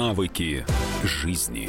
Навыки 0.00 0.64
жизни. 1.04 1.68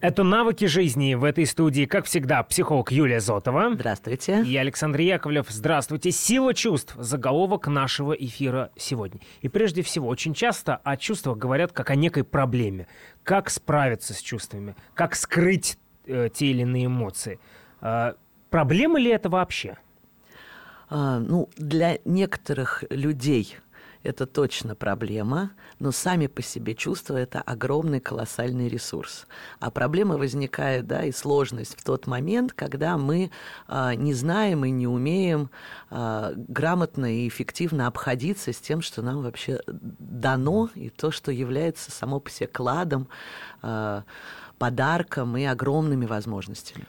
Это 0.00 0.24
«Навыки 0.24 0.64
жизни» 0.64 1.14
в 1.14 1.22
этой 1.22 1.46
студии, 1.46 1.84
как 1.84 2.06
всегда, 2.06 2.42
психолог 2.42 2.90
Юлия 2.90 3.20
Зотова. 3.20 3.70
Здравствуйте. 3.72 4.42
И 4.42 4.56
Александр 4.56 5.02
Яковлев. 5.02 5.46
Здравствуйте. 5.48 6.10
«Сила 6.10 6.52
чувств»– 6.52 6.96
заголовок 6.98 7.68
нашего 7.68 8.12
эфира 8.12 8.72
сегодня. 8.76 9.20
И 9.40 9.48
прежде 9.48 9.82
всего, 9.82 10.08
очень 10.08 10.34
часто 10.34 10.80
о 10.82 10.96
чувствах 10.96 11.38
говорят 11.38 11.70
как 11.70 11.90
о 11.90 11.94
некой 11.94 12.24
проблеме. 12.24 12.88
Как 13.22 13.48
справиться 13.48 14.14
с 14.14 14.20
чувствами? 14.20 14.74
Как 14.94 15.14
скрыть 15.14 15.78
э, 16.06 16.28
те 16.34 16.46
или 16.46 16.62
иные 16.62 16.86
эмоции? 16.86 17.38
Э, 17.80 18.14
проблема 18.50 18.98
ли 18.98 19.12
это 19.12 19.28
вообще? 19.28 19.76
А, 20.88 21.18
ну, 21.18 21.48
для 21.56 21.98
некоторых 22.04 22.84
людей 22.90 23.56
это 24.06 24.26
точно 24.26 24.74
проблема, 24.74 25.50
но 25.78 25.90
сами 25.90 26.28
по 26.28 26.40
себе 26.40 26.74
чувства– 26.74 27.16
это 27.18 27.42
огромный 27.42 28.00
колоссальный 28.00 28.68
ресурс. 28.68 29.26
А 29.58 29.70
проблема 29.70 30.16
возникает, 30.16 30.86
да, 30.86 31.04
и 31.04 31.12
сложность 31.12 31.78
в 31.78 31.84
тот 31.84 32.06
момент, 32.06 32.52
когда 32.52 32.96
мы 32.96 33.30
а, 33.66 33.94
не 33.94 34.14
знаем 34.14 34.64
и 34.64 34.70
не 34.70 34.86
умеем 34.86 35.50
а, 35.90 36.32
грамотно 36.36 37.12
и 37.12 37.28
эффективно 37.28 37.88
обходиться 37.88 38.52
с 38.52 38.58
тем, 38.58 38.80
что 38.80 39.02
нам 39.02 39.22
вообще 39.22 39.60
дано, 39.66 40.70
и 40.74 40.88
то, 40.88 41.10
что 41.10 41.32
является 41.32 41.90
само 41.90 42.20
по 42.20 42.30
себе 42.30 42.46
кладом, 42.46 43.08
а, 43.60 44.04
подарком 44.58 45.36
и 45.36 45.44
огромными 45.44 46.06
возможностями. 46.06 46.86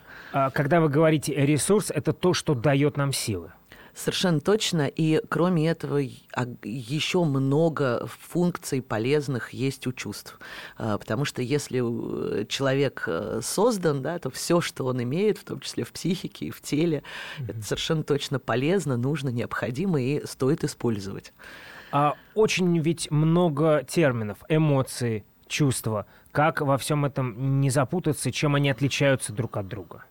Когда 0.54 0.80
вы 0.80 0.88
говорите 0.88 1.34
ресурс, 1.34 1.92
это 1.92 2.14
то, 2.14 2.34
что 2.34 2.54
дает 2.54 2.96
нам 2.96 3.12
силы. 3.12 3.52
Совершенно 3.98 4.40
точно. 4.40 4.86
И 4.86 5.20
кроме 5.28 5.68
этого, 5.68 5.98
еще 6.64 7.24
много 7.24 8.08
функций 8.08 8.84
полезных 8.84 9.54
есть 9.54 9.88
у 9.88 9.92
чувств. 9.92 10.40
А, 10.78 11.00
потому 11.00 11.26
что 11.26 11.42
если 11.42 11.82
э, 11.82 12.46
человек 12.46 13.06
э, 13.08 13.40
создан, 13.42 14.04
да, 14.04 14.20
то 14.20 14.30
все, 14.30 14.62
что 14.62 14.86
он 14.86 15.02
имеет, 15.02 15.40
в 15.40 15.46
том 15.46 15.62
числе 15.62 15.84
в 15.84 15.92
психике 15.92 16.46
и 16.46 16.52
в 16.52 16.62
теле, 16.62 17.02
mm-hmm. 17.40 17.50
это 17.50 17.64
совершенно 17.64 18.04
точно 18.04 18.38
полезно, 18.38 18.98
нужно, 18.98 19.30
необходимо 19.30 20.00
и 20.00 20.24
стоит 20.28 20.64
использовать. 20.64 21.34
А 21.92 22.14
очень 22.36 22.78
ведь 22.78 23.10
много 23.10 23.84
терминов, 23.84 24.38
эмоции, 24.48 25.26
чувства. 25.48 26.06
Как 26.32 26.62
во 26.62 26.78
всем 26.78 27.04
этом 27.04 27.62
не 27.62 27.72
запутаться, 27.72 28.32
чем 28.32 28.54
они 28.54 28.70
отличаются 28.70 29.34
друг 29.34 29.58
от 29.58 29.68
друга? 29.68 30.06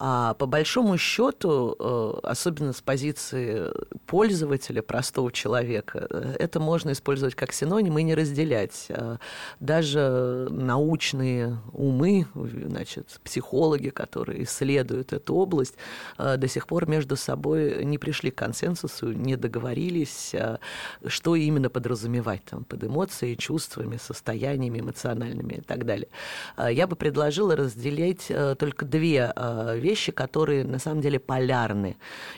А 0.00 0.34
по 0.34 0.46
большому 0.46 0.96
счету, 0.96 1.74
э, 1.78 2.20
особенно 2.22 2.72
с 2.72 2.80
позиции 2.80 3.64
пользователя, 4.06 4.80
простого 4.80 5.32
человека, 5.32 6.06
э, 6.08 6.36
это 6.38 6.60
можно 6.60 6.92
использовать 6.92 7.34
как 7.34 7.52
синоним 7.52 7.98
и 7.98 8.04
не 8.04 8.14
разделять. 8.14 8.86
А 8.90 9.18
даже 9.58 10.46
научные 10.50 11.58
умы, 11.72 12.26
значит, 12.34 13.20
психологи, 13.24 13.88
которые 13.88 14.44
исследуют 14.44 15.12
эту 15.12 15.34
область, 15.34 15.74
э, 16.16 16.36
до 16.36 16.46
сих 16.46 16.68
пор 16.68 16.88
между 16.88 17.16
собой 17.16 17.84
не 17.84 17.98
пришли 17.98 18.30
к 18.30 18.36
консенсусу, 18.36 19.10
не 19.10 19.34
договорились, 19.34 20.32
что 21.06 21.34
именно 21.34 21.70
подразумевать 21.70 22.44
там, 22.44 22.62
под 22.62 22.84
эмоцией, 22.84 23.36
чувствами, 23.36 23.96
состояниями 23.96 24.78
эмоциональными 24.78 25.54
и 25.54 25.60
так 25.60 25.84
далее. 25.84 26.08
Я 26.56 26.86
бы 26.86 26.94
предложила 26.94 27.56
разделять 27.56 28.30
только 28.58 28.84
две 28.84 29.32
вещи 29.74 29.87
вещи, 29.88 30.12
которые 30.12 30.64
на 30.64 30.78
самом 30.78 31.00
деле 31.00 31.18
полярны. 31.18 31.96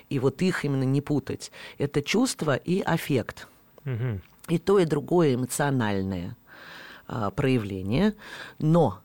И 0.09 0.19
вот 0.19 0.43
их 0.43 0.65
именно 0.65 0.85
не 0.85 1.01
путать. 1.01 1.51
Это 1.79 2.03
чувство 2.03 2.57
и 2.57 2.81
аффект. 2.81 3.49
Угу. 3.85 4.21
И 4.49 4.59
то, 4.59 4.79
и 4.79 4.85
другое 4.85 5.35
эмоциональное 5.35 6.37
а, 7.07 7.31
проявление. 7.31 8.15
Но 8.59 9.01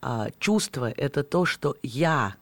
а, 0.00 0.28
чувство– 0.38 0.90
это 0.96 1.22
то, 1.22 1.44
что 1.44 1.76
я 1.82 2.34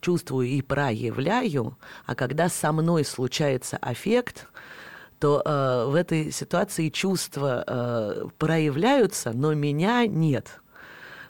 чувствую 0.00 0.48
и 0.48 0.62
проявляю, 0.62 1.78
а 2.06 2.14
когда 2.14 2.48
со 2.48 2.72
мной 2.72 3.04
случается 3.04 3.76
аффект, 3.76 4.48
то 5.20 5.40
э, 5.44 5.86
в 5.88 5.94
этой 5.94 6.32
ситуации 6.32 6.88
чувства 6.88 7.62
э, 7.64 8.24
проявляются, 8.38 9.30
но 9.32 9.54
меня 9.54 10.04
нет. 10.08 10.60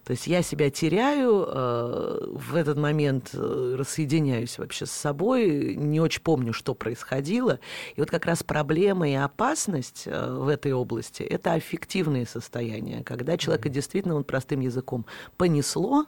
То 0.05 0.13
есть 0.13 0.27
я 0.27 0.43
себя 0.43 0.69
теряю, 0.71 1.47
э, 1.47 2.27
в 2.33 2.57
этот 2.57 2.77
момент 2.77 3.31
э, 3.35 3.77
рассоединяюсь 3.79 4.59
вообще 4.59 4.85
с 4.85 4.91
собой, 4.91 5.77
не 5.77 6.01
очень 6.01 6.23
помню, 6.23 6.53
что 6.53 6.75
происходило. 6.75 7.61
И 7.95 8.01
вот 8.01 8.11
как 8.11 8.27
раз 8.27 8.43
проблема 8.43 9.09
и 9.09 9.15
опасность 9.15 10.05
э, 10.07 10.35
в 10.35 10.49
этой 10.49 10.73
области– 10.73 11.23
это 11.25 11.53
аффективные 11.53 12.27
состояния, 12.27 13.05
когда 13.05 13.37
человека 13.37 13.69
действительно, 13.69 14.17
он 14.17 14.25
простым 14.25 14.61
языком, 14.61 15.07
понесло, 15.37 16.07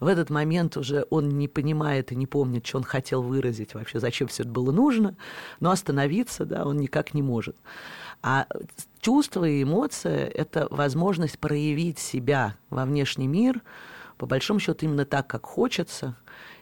в 0.00 0.08
этот 0.08 0.28
момент 0.28 0.76
уже 0.76 1.06
он 1.10 1.28
не 1.28 1.46
понимает 1.46 2.10
и 2.10 2.16
не 2.16 2.26
помнит, 2.26 2.66
что 2.66 2.78
он 2.78 2.84
хотел 2.84 3.22
выразить 3.22 3.74
вообще, 3.74 4.00
зачем 4.00 4.26
все 4.26 4.42
это 4.42 4.50
было 4.50 4.72
нужно, 4.72 5.16
но 5.60 5.70
остановиться, 5.70 6.44
да, 6.44 6.66
он 6.66 6.78
никак 6.78 7.14
не 7.14 7.22
может. 7.22 7.56
А 8.22 8.46
чувство 9.04 9.44
и 9.44 9.62
эмоция– 9.62 10.26
это 10.34 10.66
возможность 10.70 11.38
проявить 11.38 11.98
себя 11.98 12.56
во 12.70 12.86
внешний 12.86 13.26
мир, 13.26 13.60
по 14.16 14.24
большому 14.24 14.60
счету 14.60 14.86
именно 14.86 15.04
так, 15.04 15.26
как 15.26 15.44
хочется, 15.44 16.16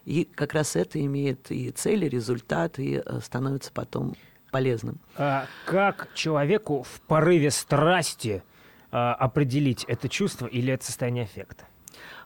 и 0.04 0.24
как 0.24 0.52
раз 0.52 0.74
это 0.74 1.00
имеет 1.04 1.52
и 1.52 1.70
цель, 1.70 2.04
и 2.04 2.08
результат, 2.08 2.80
и 2.80 3.00
э, 3.04 3.20
становится 3.20 3.70
потом 3.72 4.16
полезным. 4.50 4.98
А 5.16 5.46
как 5.66 6.08
человеку 6.14 6.82
в 6.82 7.00
порыве 7.02 7.50
страсти 7.52 8.42
а, 8.90 9.14
определить 9.14 9.84
это 9.84 10.08
чувство 10.08 10.46
или 10.46 10.72
это 10.72 10.84
состояние 10.84 11.24
эффекта? 11.24 11.66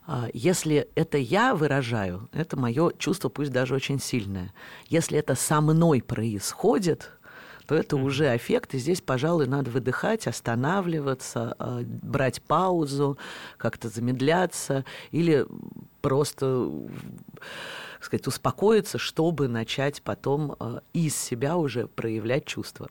А, 0.07 0.29
если 0.33 0.89
это 0.95 1.19
я 1.19 1.55
выражаю, 1.55 2.29
это 2.33 2.57
мое 2.57 2.93
чувство, 2.97 3.29
пусть 3.29 3.53
даже 3.53 3.75
очень 3.75 4.01
сильное. 4.01 4.55
Если 4.87 5.19
это 5.19 5.35
со 5.35 5.61
мной 5.61 6.01
происходит, 6.01 7.13
то 7.67 7.75
это 7.75 7.97
уже 7.97 8.35
эффект, 8.37 8.75
и 8.75 8.79
здесь, 8.79 9.01
пожалуй, 9.01 9.47
надо 9.47 9.71
выдыхать, 9.71 10.27
останавливаться, 10.27 11.55
а, 11.59 11.83
брать 11.85 12.43
паузу, 12.43 13.19
как-то 13.57 13.89
замедляться 13.89 14.85
или 15.11 15.47
просто 16.01 16.71
сказать, 18.01 18.27
успокоиться, 18.27 18.99
чтобы 18.99 19.49
начать 19.49 20.03
потом 20.03 20.57
а, 20.59 20.81
из 20.93 21.17
себя 21.17 21.57
уже 21.57 21.89
проявлять 21.89 22.45
чувства. 22.45 22.89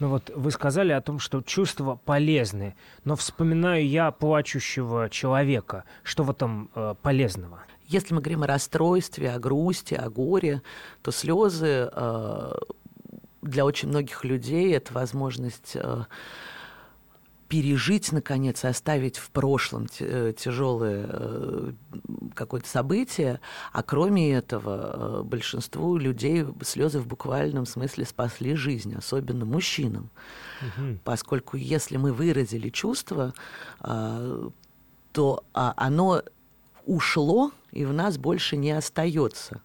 Ну 0.00 0.08
вот 0.08 0.30
вы 0.34 0.50
сказали 0.52 0.92
о 0.92 1.00
том, 1.00 1.18
что 1.18 1.42
чувства 1.42 1.98
полезны, 2.04 2.76
но 3.04 3.16
вспоминаю 3.16 3.86
я 3.86 4.12
плачущего 4.12 5.10
человека. 5.10 5.84
Что 6.04 6.22
в 6.22 6.30
этом 6.30 6.70
э, 6.74 6.94
полезного? 7.02 7.64
Если 7.84 8.14
мы 8.14 8.20
говорим 8.20 8.44
о 8.44 8.46
расстройстве, 8.46 9.32
о 9.32 9.40
грусти, 9.40 9.94
о 9.94 10.08
горе, 10.08 10.62
то 11.02 11.10
слезы 11.10 11.90
э, 11.90 12.52
для 13.42 13.64
очень 13.64 13.88
многих 13.88 14.24
людей 14.24 14.74
это 14.74 14.92
возможность 14.92 15.72
э, 15.74 16.04
пережить, 17.48 18.12
наконец, 18.12 18.64
и 18.64 18.66
оставить 18.66 19.16
в 19.16 19.30
прошлом 19.30 19.86
э, 20.00 20.32
тяжелое 20.36 21.06
э, 21.08 21.72
какое-то 22.34 22.68
событие, 22.68 23.40
а 23.72 23.82
кроме 23.82 24.32
этого 24.32 25.22
большинству 25.22 25.96
людей 25.96 26.46
слезы 26.62 27.00
в 27.00 27.06
буквальном 27.06 27.66
смысле 27.66 28.04
спасли 28.04 28.54
жизнь, 28.54 28.94
особенно 28.94 29.44
мужчинам. 29.44 30.10
Угу. 30.60 30.98
Поскольку 31.04 31.56
если 31.56 31.96
мы 31.96 32.12
выразили 32.12 32.68
чувство, 32.70 33.32
то 33.80 35.44
а, 35.54 35.74
оно 35.76 36.22
ушло 36.86 37.52
и 37.70 37.84
в 37.84 37.92
нас 37.92 38.18
больше 38.18 38.56
не 38.56 38.72
остается. 38.72 39.60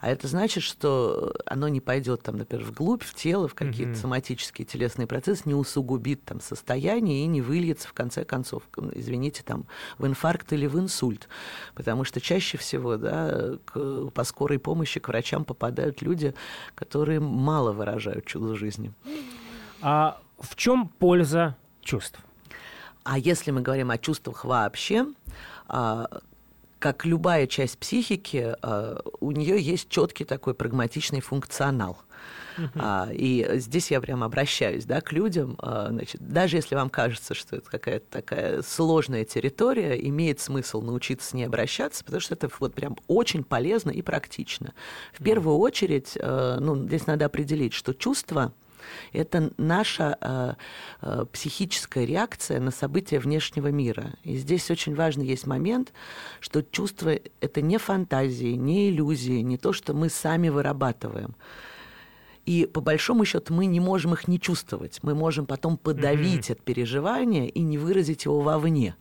А 0.00 0.08
это 0.08 0.28
значит, 0.28 0.62
что 0.62 1.34
оно 1.44 1.68
не 1.68 1.80
пойдет, 1.80 2.22
там, 2.22 2.38
например, 2.38 2.64
вглубь, 2.64 3.02
в 3.02 3.14
тело, 3.14 3.48
в 3.48 3.54
какие-то 3.54 3.92
mm-hmm. 3.92 4.00
соматические 4.00 4.64
телесные 4.64 5.06
процессы, 5.06 5.42
не 5.44 5.54
усугубит 5.54 6.24
там 6.24 6.40
состояние 6.40 7.24
и 7.24 7.26
не 7.26 7.42
выльется, 7.42 7.86
в 7.86 7.92
конце 7.92 8.24
концов, 8.24 8.62
извините, 8.94 9.42
там, 9.44 9.66
в 9.98 10.06
инфаркт 10.06 10.52
или 10.54 10.66
в 10.66 10.78
инсульт. 10.78 11.28
Потому 11.74 12.04
что 12.04 12.20
чаще 12.20 12.56
всего, 12.56 12.96
да, 12.96 13.58
к, 13.66 14.10
по 14.10 14.24
скорой 14.24 14.58
помощи 14.58 15.00
к 15.00 15.08
врачам 15.08 15.44
попадают 15.44 16.00
люди, 16.00 16.34
которые 16.74 17.20
мало 17.20 17.72
выражают 17.72 18.24
чудо 18.24 18.56
жизни. 18.56 18.92
А 19.82 20.20
в 20.38 20.56
чем 20.56 20.88
польза 20.88 21.56
чувств? 21.82 22.18
А 23.04 23.18
если 23.18 23.50
мы 23.50 23.60
говорим 23.60 23.90
о 23.90 23.98
чувствах 23.98 24.44
вообще, 24.44 25.06
а, 25.68 26.20
как 26.80 27.04
любая 27.04 27.46
часть 27.46 27.78
психики, 27.78 28.56
э, 28.60 28.96
у 29.20 29.30
нее 29.30 29.60
есть 29.60 29.88
четкий 29.88 30.24
такой 30.24 30.54
прагматичный 30.54 31.20
функционал. 31.20 31.98
Uh-huh. 32.58 33.14
И 33.14 33.46
здесь 33.58 33.90
я 33.90 34.00
прям 34.00 34.24
обращаюсь 34.24 34.84
да, 34.84 35.00
к 35.00 35.12
людям. 35.12 35.56
А, 35.58 35.88
значит, 35.90 36.20
даже 36.20 36.56
если 36.56 36.74
вам 36.74 36.90
кажется, 36.90 37.34
что 37.34 37.56
это 37.56 37.70
какая-то 37.70 38.06
такая 38.10 38.62
сложная 38.62 39.24
территория, 39.24 39.94
имеет 40.08 40.40
смысл 40.40 40.82
научиться 40.82 41.28
с 41.28 41.32
ней 41.32 41.44
обращаться, 41.44 42.04
потому 42.04 42.20
что 42.20 42.34
это 42.34 42.50
вот 42.58 42.74
прям 42.74 42.96
очень 43.06 43.44
полезно 43.44 43.90
и 43.90 44.02
практично. 44.02 44.74
В 45.12 45.22
первую 45.22 45.58
очередь, 45.58 46.16
э, 46.16 46.58
ну, 46.60 46.76
здесь 46.86 47.06
надо 47.06 47.26
определить, 47.26 47.72
что 47.72 47.94
чувство 47.94 48.52
Это 49.12 49.52
наша 49.56 50.16
э, 50.20 50.54
э, 51.02 51.24
психическая 51.32 52.04
реакция 52.04 52.60
на 52.60 52.70
события 52.70 53.18
внешнего 53.18 53.68
мира. 53.68 54.14
И 54.24 54.36
здесь 54.36 54.70
очень 54.70 54.94
важный 54.94 55.26
есть 55.26 55.46
момент, 55.46 55.92
что 56.40 56.62
чувство— 56.62 57.10
это 57.40 57.60
не 57.60 57.78
фантазии, 57.78 58.54
не 58.54 58.90
иллюзии, 58.90 59.40
не 59.40 59.58
то, 59.58 59.72
что 59.72 59.94
мы 59.94 60.08
сами 60.08 60.48
вырабатываем. 60.48 61.34
И 62.50 62.66
по 62.66 62.80
большому 62.80 63.24
счету 63.24 63.54
мы 63.54 63.66
не 63.66 63.78
можем 63.78 64.12
их 64.12 64.26
не 64.26 64.40
чувствовать. 64.40 64.98
Мы 65.02 65.14
можем 65.14 65.46
потом 65.46 65.76
подавить 65.76 66.50
mm-hmm. 66.50 66.54
это 66.54 66.62
переживание 66.64 67.48
и 67.48 67.60
не 67.60 67.78
выразить 67.78 68.24
его 68.24 68.40
вовне. 68.40 68.96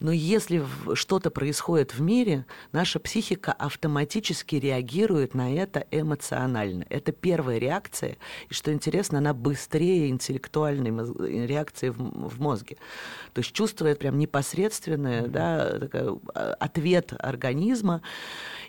Но 0.00 0.10
если 0.10 0.64
что-то 0.94 1.30
происходит 1.30 1.94
в 1.94 2.00
мире, 2.00 2.46
наша 2.72 2.98
психика 2.98 3.52
автоматически 3.52 4.56
реагирует 4.56 5.34
на 5.34 5.54
это 5.54 5.86
эмоционально. 5.90 6.86
Это 6.88 7.12
первая 7.12 7.58
реакция. 7.58 8.16
И 8.48 8.54
что 8.54 8.72
интересно, 8.72 9.18
она 9.18 9.34
быстрее 9.34 10.08
интеллектуальной 10.08 11.46
реакции 11.46 11.90
в, 11.90 12.40
мозге. 12.40 12.76
То 13.34 13.40
есть 13.40 13.52
чувствует 13.52 13.98
прям 13.98 14.18
непосредственный 14.18 15.28
да, 15.28 15.78
а, 16.34 16.56
ответ 16.58 17.12
организма. 17.18 18.00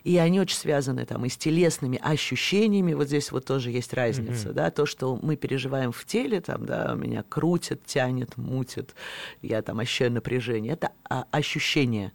И 0.03 0.17
они 0.17 0.41
очень 0.41 0.57
связаны 0.57 1.05
там 1.05 1.25
и 1.25 1.29
с 1.29 1.37
телесными 1.37 1.97
ощущениями. 2.03 2.93
Вот 2.93 3.07
здесь 3.07 3.31
вот 3.31 3.45
тоже 3.45 3.71
есть 3.71 3.93
разница. 3.93 4.10
Mm-hmm. 4.19 4.53
Да, 4.53 4.71
то, 4.71 4.85
что 4.85 5.17
мы 5.21 5.35
переживаем 5.35 5.91
в 5.91 6.05
теле, 6.05 6.41
там, 6.41 6.65
да, 6.65 6.93
меня 6.95 7.23
крутит, 7.27 7.85
тянет, 7.85 8.37
мутит, 8.37 8.95
я 9.41 9.61
там 9.61 9.79
ощущаю 9.79 10.11
напряжение. 10.11 10.73
Это 10.73 10.91
а, 11.09 11.25
ощущение. 11.31 12.11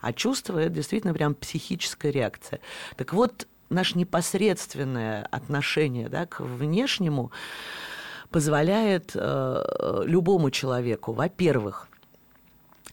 А 0.00 0.12
чувство— 0.12 0.58
это 0.60 0.70
действительно 0.70 1.14
прям 1.14 1.34
психическая 1.34 2.12
реакция. 2.12 2.60
Так 2.96 3.12
вот, 3.12 3.46
наше 3.70 3.96
непосредственное 3.98 5.24
отношение 5.30 6.08
да, 6.08 6.26
к 6.26 6.40
внешнему 6.40 7.30
позволяет 8.30 9.12
э, 9.14 10.02
любому 10.04 10.50
человеку, 10.50 11.12
во-первых, 11.12 11.88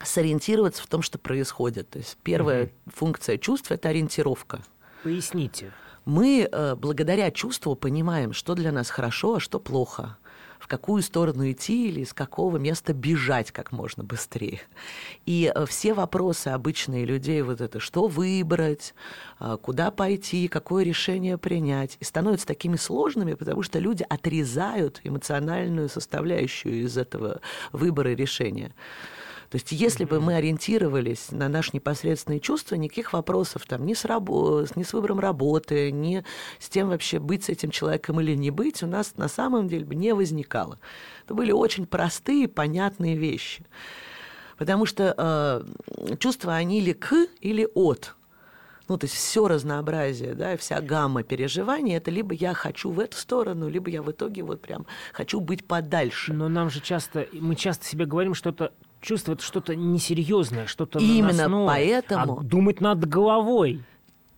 сориентироваться 0.03 0.83
в 0.83 0.87
том, 0.87 1.01
что 1.01 1.17
происходит. 1.17 1.89
То 1.89 1.99
есть 1.99 2.17
первая 2.23 2.65
угу. 2.65 2.71
функция 2.93 3.37
чувства 3.37 3.75
это 3.75 3.89
ориентировка. 3.89 4.61
Поясните. 5.03 5.71
Мы 6.07 6.47
э, 6.49 6.75
благодаря 6.75 7.31
чувству 7.31 7.75
понимаем, 7.75 8.31
что 8.31 8.55
для 8.55 8.71
нас 8.71 8.89
хорошо, 8.89 9.35
а 9.35 9.39
что 9.41 9.59
плохо 9.59 10.17
в 10.57 10.67
какую 10.67 11.03
сторону 11.03 11.51
идти 11.51 11.89
или 11.89 11.99
из 11.99 12.13
какого 12.13 12.55
места 12.55 12.93
бежать 12.93 13.51
как 13.51 13.73
можно 13.73 14.05
быстрее. 14.05 14.61
И 15.25 15.51
э, 15.53 15.65
все 15.65 15.93
вопросы 15.93 16.47
обычные 16.47 17.03
людей, 17.03 17.41
вот 17.41 17.59
это, 17.59 17.81
что 17.81 18.07
выбрать, 18.07 18.93
э, 19.41 19.57
куда 19.61 19.91
пойти, 19.91 20.47
какое 20.47 20.85
решение 20.85 21.37
принять, 21.37 21.97
и 21.99 22.05
становятся 22.05 22.47
такими 22.47 22.77
сложными, 22.77 23.33
потому 23.33 23.61
что 23.61 23.77
люди 23.77 24.05
отрезают 24.07 25.01
эмоциональную 25.03 25.89
составляющую 25.89 26.83
из 26.83 26.97
этого 26.97 27.41
выбора 27.73 28.15
решения. 28.15 28.73
То 29.49 29.55
есть 29.55 29.71
если 29.71 30.03
бы 30.03 30.19
мы 30.19 30.35
ориентировались 30.35 31.31
на 31.31 31.47
наши 31.47 31.71
непосредственные 31.73 32.41
чувства, 32.41 32.75
никаких 32.75 33.13
вопросов 33.13 33.65
там 33.65 33.85
ни 33.85 33.93
с, 33.93 34.03
рабо- 34.03 34.69
ни 34.75 34.83
с 34.83 34.91
выбором 34.91 35.19
работы, 35.19 35.91
ни 35.91 36.23
с 36.59 36.67
тем 36.67 36.89
вообще 36.89 37.19
быть 37.19 37.45
с 37.45 37.49
этим 37.49 37.71
человеком 37.71 38.19
или 38.19 38.35
не 38.35 38.51
быть, 38.51 38.83
у 38.83 38.87
нас 38.87 39.15
на 39.15 39.29
самом 39.29 39.69
деле 39.69 39.85
бы 39.85 39.95
не 39.95 40.13
возникало. 40.13 40.79
Это 41.23 41.33
были 41.33 41.51
очень 41.51 41.85
простые, 41.85 42.49
понятные 42.49 43.15
вещи. 43.15 43.65
Потому 44.57 44.85
что 44.85 45.13
э, 45.17 46.15
чувства, 46.17 46.55
они 46.55 46.79
или 46.79 46.91
к, 46.91 47.27
или 47.39 47.67
от. 47.73 48.15
Ну, 48.89 48.97
то 48.97 49.05
есть 49.05 49.15
все 49.15 49.47
разнообразие, 49.47 50.33
да, 50.33 50.55
вся 50.55 50.79
гамма 50.81 51.23
переживаний, 51.23 51.95
это 51.95 52.09
либо 52.09 52.33
я 52.33 52.53
хочу 52.53 52.89
в 52.89 52.99
эту 52.99 53.17
сторону, 53.17 53.67
либо 53.67 53.89
я 53.89 54.01
в 54.01 54.09
итоге 54.09 54.43
вот 54.43 54.61
прям 54.61 54.85
хочу 55.11 55.39
быть 55.39 55.65
подальше. 55.65 56.33
Но 56.33 56.47
нам 56.47 56.69
же 56.69 56.79
часто, 56.79 57.27
мы 57.33 57.55
часто 57.55 57.85
себе 57.85 58.05
говорим, 58.05 58.33
что 58.33 58.51
это 58.51 58.71
чувство 59.07 59.33
это 59.33 59.43
что-то 59.43 59.75
несерьезное, 59.75 60.67
что-то 60.67 60.99
Именно 60.99 61.43
наносное, 61.43 61.67
поэтому... 61.67 62.39
А 62.39 62.43
думать 62.43 62.81
надо 62.81 63.07
головой. 63.07 63.81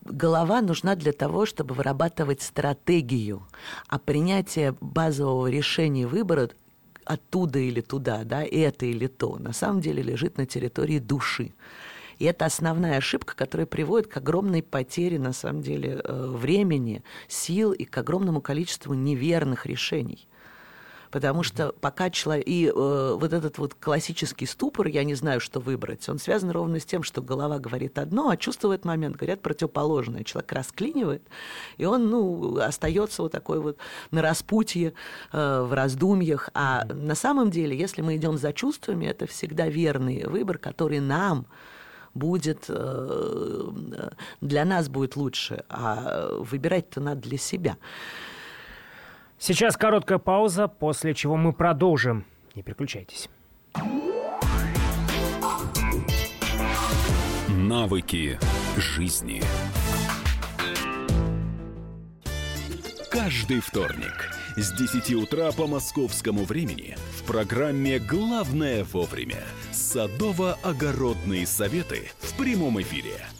Голова 0.02 0.62
нужна 0.62 0.94
для 0.94 1.12
того, 1.12 1.44
чтобы 1.44 1.74
вырабатывать 1.74 2.40
стратегию, 2.40 3.42
а 3.88 3.98
принятие 3.98 4.76
базового 4.80 5.48
решения 5.48 6.06
выбора 6.06 6.50
оттуда 7.04 7.58
или 7.58 7.80
туда, 7.80 8.22
да, 8.24 8.44
это 8.44 8.86
или 8.86 9.08
то, 9.08 9.36
на 9.38 9.52
самом 9.52 9.80
деле 9.80 10.02
лежит 10.02 10.38
на 10.38 10.46
территории 10.46 11.00
души. 11.00 11.52
И 12.18 12.24
это 12.24 12.44
основная 12.44 12.98
ошибка, 12.98 13.34
которая 13.34 13.66
приводит 13.66 14.06
к 14.06 14.16
огромной 14.18 14.62
потере, 14.62 15.18
на 15.18 15.32
самом 15.32 15.62
деле, 15.62 16.00
э, 16.04 16.26
времени, 16.28 17.02
сил 17.28 17.72
и 17.72 17.84
к 17.84 17.98
огромному 17.98 18.40
количеству 18.40 18.94
неверных 18.94 19.66
решений 19.66 20.28
потому 21.10 21.42
что 21.42 21.72
пока 21.80 22.10
человек... 22.10 22.46
И 22.46 22.66
э, 22.66 23.16
вот 23.18 23.32
этот 23.32 23.58
вот 23.58 23.74
классический 23.74 24.46
ступор, 24.46 24.86
я 24.86 25.04
не 25.04 25.14
знаю, 25.14 25.40
что 25.40 25.60
выбрать, 25.60 26.08
он 26.08 26.18
связан 26.18 26.50
ровно 26.50 26.80
с 26.80 26.84
тем, 26.84 27.02
что 27.02 27.20
голова 27.22 27.58
говорит 27.58 27.98
одно, 27.98 28.30
а 28.30 28.36
чувства 28.36 28.68
в 28.68 28.70
этот 28.72 28.84
момент 28.84 29.16
говорят 29.16 29.40
противоположное. 29.42 30.24
Человек 30.24 30.52
расклинивает, 30.52 31.22
и 31.76 31.84
он, 31.84 32.08
ну, 32.08 32.58
остается 32.58 33.22
вот 33.22 33.32
такой 33.32 33.60
вот 33.60 33.78
на 34.10 34.22
распутье, 34.22 34.94
э, 35.32 35.62
в 35.62 35.72
раздумьях. 35.72 36.50
А 36.54 36.84
на 36.86 37.14
самом 37.14 37.50
деле, 37.50 37.76
если 37.76 38.02
мы 38.02 38.16
идем 38.16 38.38
за 38.38 38.52
чувствами, 38.52 39.06
это 39.06 39.26
всегда 39.26 39.68
верный 39.68 40.26
выбор, 40.26 40.58
который 40.58 41.00
нам 41.00 41.46
будет 42.14 42.64
э, 42.68 43.70
для 44.40 44.64
нас 44.64 44.88
будет 44.88 45.16
лучше, 45.16 45.64
а 45.68 46.34
выбирать-то 46.38 47.00
надо 47.00 47.22
для 47.22 47.38
себя. 47.38 47.76
Сейчас 49.42 49.78
короткая 49.78 50.18
пауза, 50.18 50.68
после 50.68 51.14
чего 51.14 51.38
мы 51.38 51.54
продолжим. 51.54 52.26
Не 52.54 52.62
переключайтесь. 52.62 53.30
Навыки 57.48 58.38
жизни. 58.76 59.40
Каждый 63.10 63.60
вторник 63.60 64.30
с 64.56 64.76
10 64.76 65.14
утра 65.14 65.52
по 65.52 65.66
московскому 65.66 66.44
времени 66.44 66.96
в 67.16 67.24
программе 67.24 67.98
«Главное 67.98 68.84
вовремя» 68.84 69.42
садово-огородные 69.72 71.46
советы 71.46 72.10
в 72.18 72.36
прямом 72.36 72.78
эфире– 72.82 73.14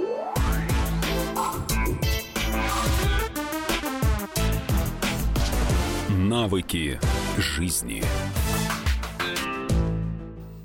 Навыки 6.31 6.97
жизни. 7.37 8.01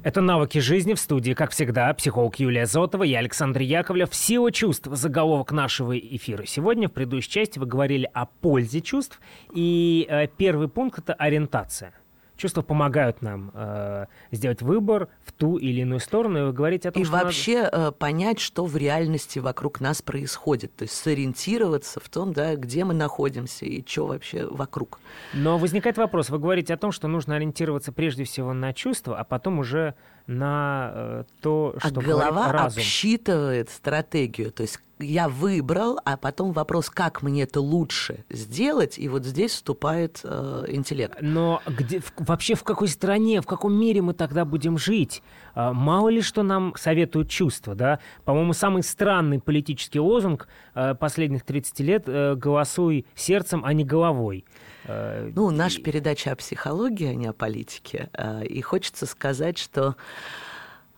Это 0.04 0.20
«Навыки 0.20 0.58
жизни» 0.58 0.94
в 0.94 1.00
студии, 1.00 1.32
как 1.32 1.50
всегда, 1.50 1.92
психолог 1.92 2.38
Юлия 2.38 2.66
Зотова, 2.66 3.02
я 3.02 3.18
Александр 3.18 3.62
Яковлев. 3.62 4.14
«Сила 4.14 4.52
чувств»— 4.52 4.87
заголовок 4.92 5.50
нашего 5.50 5.99
эфира. 5.99 6.46
Сегодня 6.46 6.88
в 6.88 6.92
предыдущей 6.92 7.30
части 7.30 7.58
вы 7.58 7.66
говорили 7.66 8.08
о 8.14 8.26
пользе 8.26 8.80
чувств, 8.80 9.20
и 9.52 10.06
э, 10.08 10.28
первый 10.37 10.68
пункт— 10.68 10.99
это 11.00 11.14
ориентация— 11.14 11.92
чувства 12.37 12.62
помогают 12.62 13.23
нам 13.23 13.50
э, 13.55 14.07
сделать 14.31 14.62
выбор 14.62 15.09
в 15.25 15.33
ту 15.33 15.57
или 15.57 15.81
иную 15.81 16.00
сторону, 16.00 16.38
и 16.38 16.43
вы 16.43 16.52
говорите 16.52 16.88
о 16.88 16.93
том, 16.93 17.02
и 17.02 17.07
что... 17.07 17.16
И 17.16 17.23
вообще 17.23 17.62
надо... 17.62 17.88
Э, 17.88 17.93
понять, 17.93 18.40
что 18.40 18.64
в 18.64 18.76
реальности 18.76 19.38
вокруг 19.38 19.81
нас 19.81 20.02
происходит, 20.02 20.75
то 20.76 20.83
есть 20.83 20.95
сориентироваться 20.95 22.00
в 22.00 22.09
том, 22.09 22.33
да, 22.33 22.57
где 22.57 22.85
мы 22.85 22.95
находимся 22.95 23.64
и 23.64 23.87
что 23.87 24.07
вообще 24.07 24.47
вокруг. 24.47 25.00
Но 25.33 25.59
возникает 25.59 25.97
вопрос, 25.97 26.31
вы 26.31 26.38
говорите 26.38 26.75
о 26.75 26.76
том, 26.76 26.93
что 26.93 27.09
нужно 27.09 27.37
ориентироваться 27.37 27.93
прежде 27.93 28.25
всего 28.25 28.52
на 28.52 28.73
чувства, 28.73 29.19
а 29.19 29.25
потом 29.25 29.59
уже 29.59 29.95
на 30.26 30.90
э, 30.92 31.25
то, 31.40 31.75
а 31.80 31.88
что 31.88 32.00
а 32.00 32.02
голова 32.02 32.52
разум. 32.52 32.80
обсчитывает 32.80 33.71
стратегию, 33.71 34.52
то 34.52 34.62
есть 34.62 34.80
я 34.99 35.28
выбрал, 35.28 36.00
а 36.04 36.16
потом 36.16 36.52
вопрос, 36.52 36.88
как 36.88 37.23
мне 37.23 37.42
это 37.42 37.61
лучше 37.61 38.25
сделать, 38.30 38.99
и 38.99 39.09
вот 39.09 39.25
здесь 39.25 39.52
вступает 39.52 40.21
э, 40.25 40.64
интеллект. 40.68 41.18
Но 41.21 41.61
где, 41.66 42.00
в, 42.00 42.12
вообще 42.16 42.54
в 42.54 42.64
какой 42.64 42.88
стране, 42.88 43.42
в 43.42 43.47
каком 43.47 43.75
мире 43.75 44.00
мы 44.00 44.14
тогда 44.14 44.45
будем 44.45 44.78
жить? 44.78 45.23
А, 45.54 45.73
мало 45.73 46.09
ли 46.09 46.23
что 46.23 46.42
нам 46.42 46.75
советуют 46.76 47.28
чувства, 47.28 47.75
да? 47.75 47.99
По-моему, 48.25 48.54
самый 48.54 48.83
странный 48.83 49.38
политический 49.38 50.00
лозунг 50.00 50.49
э, 50.75 50.95
последних 50.95 51.45
30 51.45 51.80
лет 51.80 52.04
э, 52.06 52.35
«голосуй 52.35 53.06
сердцем, 53.14 53.62
а 53.64 53.73
не 53.75 53.85
головой». 53.85 54.47
Э, 54.87 55.31
ну, 55.35 55.50
наша 55.50 55.81
передача 55.83 56.33
о 56.33 56.37
психологии, 56.37 57.09
а 57.09 57.14
не 57.14 57.26
о 57.26 57.33
политике. 57.33 58.11
Э, 58.12 58.45
и 58.45 58.61
хочется 58.62 59.07
сказать, 59.07 59.59
что 59.59 59.97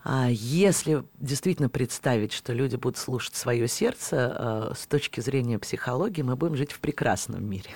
а 0.04 0.28
если 0.30 1.04
действительно 1.18 1.68
представить, 1.68 2.32
что 2.32 2.52
люди 2.52 2.76
будут 2.76 2.96
слушать 2.96 3.34
свое 3.34 3.68
сердце, 3.68 4.70
э, 4.70 4.74
с 4.76 4.86
точки 4.86 5.20
зрения 5.20 5.58
психологии, 5.58 6.22
мы 6.22 6.36
будем 6.36 6.56
жить 6.56 6.72
в 6.72 6.80
прекрасном 6.80 7.44
мире. 7.44 7.70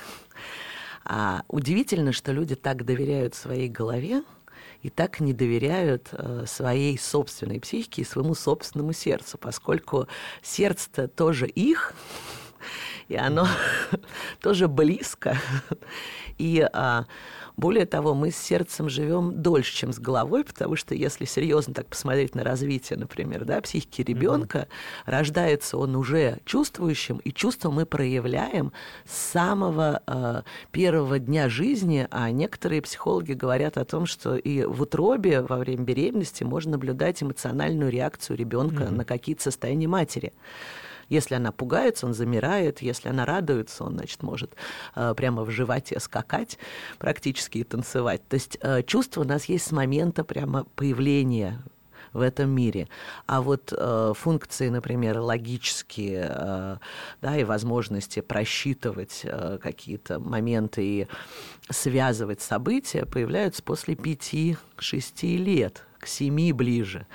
А 1.04 1.42
удивительно, 1.48 2.12
что 2.12 2.32
люди 2.32 2.54
так 2.54 2.84
доверяют 2.84 3.34
своей 3.34 3.68
голове 3.68 4.22
и 4.82 4.90
так 4.90 5.20
не 5.20 5.32
доверяют 5.32 6.10
своей 6.46 6.96
собственной 6.96 7.60
психике 7.60 8.02
и 8.02 8.04
своему 8.04 8.34
собственному 8.34 8.92
сердцу, 8.92 9.36
поскольку 9.36 10.06
сердце-то 10.42 11.08
тоже 11.08 11.48
их, 11.48 11.92
и 13.12 13.16
оно 13.16 13.46
тоже 14.40 14.68
близко. 14.68 15.36
И 16.38 16.66
а, 16.72 17.04
более 17.58 17.84
того, 17.84 18.14
мы 18.14 18.30
с 18.30 18.36
сердцем 18.36 18.88
живем 18.88 19.42
дольше, 19.42 19.74
чем 19.74 19.92
с 19.92 19.98
головой, 19.98 20.44
потому 20.44 20.76
что 20.76 20.94
если 20.94 21.26
серьезно 21.26 21.74
так 21.74 21.86
посмотреть 21.86 22.34
на 22.34 22.42
развитие, 22.42 22.98
например, 22.98 23.44
да, 23.44 23.60
психики 23.60 24.00
ребенка, 24.00 24.60
mm-hmm. 24.60 25.10
рождается 25.10 25.76
он 25.76 25.94
уже 25.94 26.38
чувствующим, 26.46 27.18
и 27.18 27.32
чувство 27.32 27.70
мы 27.70 27.84
проявляем 27.84 28.72
с 29.04 29.14
самого 29.14 30.02
э, 30.06 30.42
первого 30.70 31.18
дня 31.18 31.50
жизни, 31.50 32.08
а 32.10 32.30
некоторые 32.30 32.80
психологи 32.80 33.34
говорят 33.34 33.76
о 33.76 33.84
том, 33.84 34.06
что 34.06 34.36
и 34.36 34.64
в 34.64 34.80
утробе 34.80 35.42
во 35.42 35.58
время 35.58 35.84
беременности 35.84 36.44
можно 36.44 36.72
наблюдать 36.72 37.22
эмоциональную 37.22 37.90
реакцию 37.90 38.38
ребенка 38.38 38.84
mm-hmm. 38.84 38.94
на 38.94 39.04
какие-то 39.04 39.42
состояния 39.42 39.88
матери. 39.88 40.32
Если 41.12 41.34
она 41.34 41.52
пугается, 41.52 42.06
он 42.06 42.14
замирает. 42.14 42.80
Если 42.80 43.10
она 43.10 43.26
радуется, 43.26 43.84
он, 43.84 43.94
значит, 43.94 44.22
может 44.22 44.54
э, 44.94 45.12
прямо 45.14 45.44
в 45.44 45.50
животе 45.50 46.00
скакать 46.00 46.58
практически 46.98 47.58
и 47.58 47.64
танцевать. 47.64 48.26
То 48.28 48.34
есть 48.34 48.56
э, 48.62 48.82
чувство 48.82 49.20
у 49.20 49.24
нас 49.24 49.44
есть 49.44 49.66
с 49.66 49.72
момента 49.72 50.24
прямо 50.24 50.64
появления 50.74 51.62
в 52.14 52.22
этом 52.22 52.48
мире. 52.48 52.88
А 53.26 53.42
вот 53.42 53.74
э, 53.76 54.12
функции, 54.16 54.70
например, 54.70 55.18
логические, 55.18 56.30
э, 56.30 56.76
да, 57.20 57.36
и 57.36 57.44
возможности 57.44 58.20
просчитывать 58.20 59.20
э, 59.24 59.58
какие-то 59.62 60.18
моменты 60.18 60.82
и 60.82 61.08
связывать 61.68 62.40
события 62.40 63.04
появляются 63.04 63.62
после 63.62 63.96
пяти-шести 63.96 65.36
лет, 65.36 65.82
к 65.98 66.06
семи 66.06 66.52
ближе. 66.52 67.06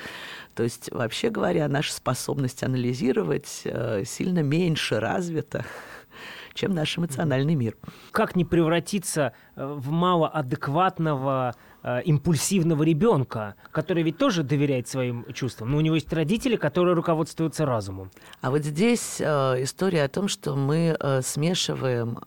То 0.58 0.64
есть, 0.64 0.90
вообще 0.92 1.30
говоря, 1.30 1.68
наша 1.68 1.94
способность 1.94 2.64
анализировать 2.64 3.62
э, 3.64 4.04
сильно 4.06 4.40
меньше 4.40 5.00
развита, 5.00 5.64
чем 6.56 6.74
наш 6.74 6.98
эмоциональный 6.98 7.54
мир. 7.54 7.78
Как 8.10 8.36
не 8.36 8.44
превратиться 8.44 9.34
э, 9.56 9.64
в 9.64 9.92
малоадекватного, 9.92 11.54
э, 11.84 12.02
импульсивного 12.06 12.82
ребенка, 12.82 13.54
который 13.72 14.02
ведь 14.02 14.18
тоже 14.18 14.42
доверяет 14.42 14.88
своим 14.88 15.32
чувствам, 15.32 15.70
но 15.70 15.78
у 15.78 15.82
него 15.82 15.94
есть 15.94 16.12
родители, 16.12 16.56
которые 16.56 16.96
руководствуются 16.96 17.68
разумом. 17.68 18.10
А 18.42 18.50
вот 18.50 18.64
здесь 18.64 19.22
история 19.22 20.06
о 20.06 20.10
том, 20.10 20.28
что 20.28 20.56
мы 20.56 20.98
смешиваем 21.22 22.18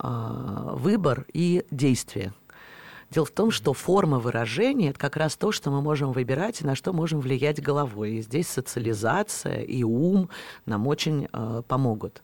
выбор 0.79 1.27
и 1.33 1.65
действие. 1.73 2.33
Дело 3.11 3.27
в 3.27 3.33
том, 3.33 3.51
что 3.51 3.73
форма 3.73 4.21
выражения– 4.21 4.91
это 4.91 4.99
как 4.99 5.17
раз 5.17 5.37
то, 5.37 5.51
что 5.51 5.71
мы 5.71 5.83
можем 5.83 6.13
выбирать 6.13 6.61
и 6.61 6.65
на 6.65 6.77
что 6.77 6.93
можем 6.93 7.21
влиять 7.21 7.61
головой. 7.61 8.13
И 8.13 8.23
здесь 8.23 8.49
социализация 8.49 9.63
и 9.63 9.83
ум 9.83 10.31
нам 10.65 10.87
очень 10.87 11.29
э, 11.33 11.63
помогут. 11.67 12.23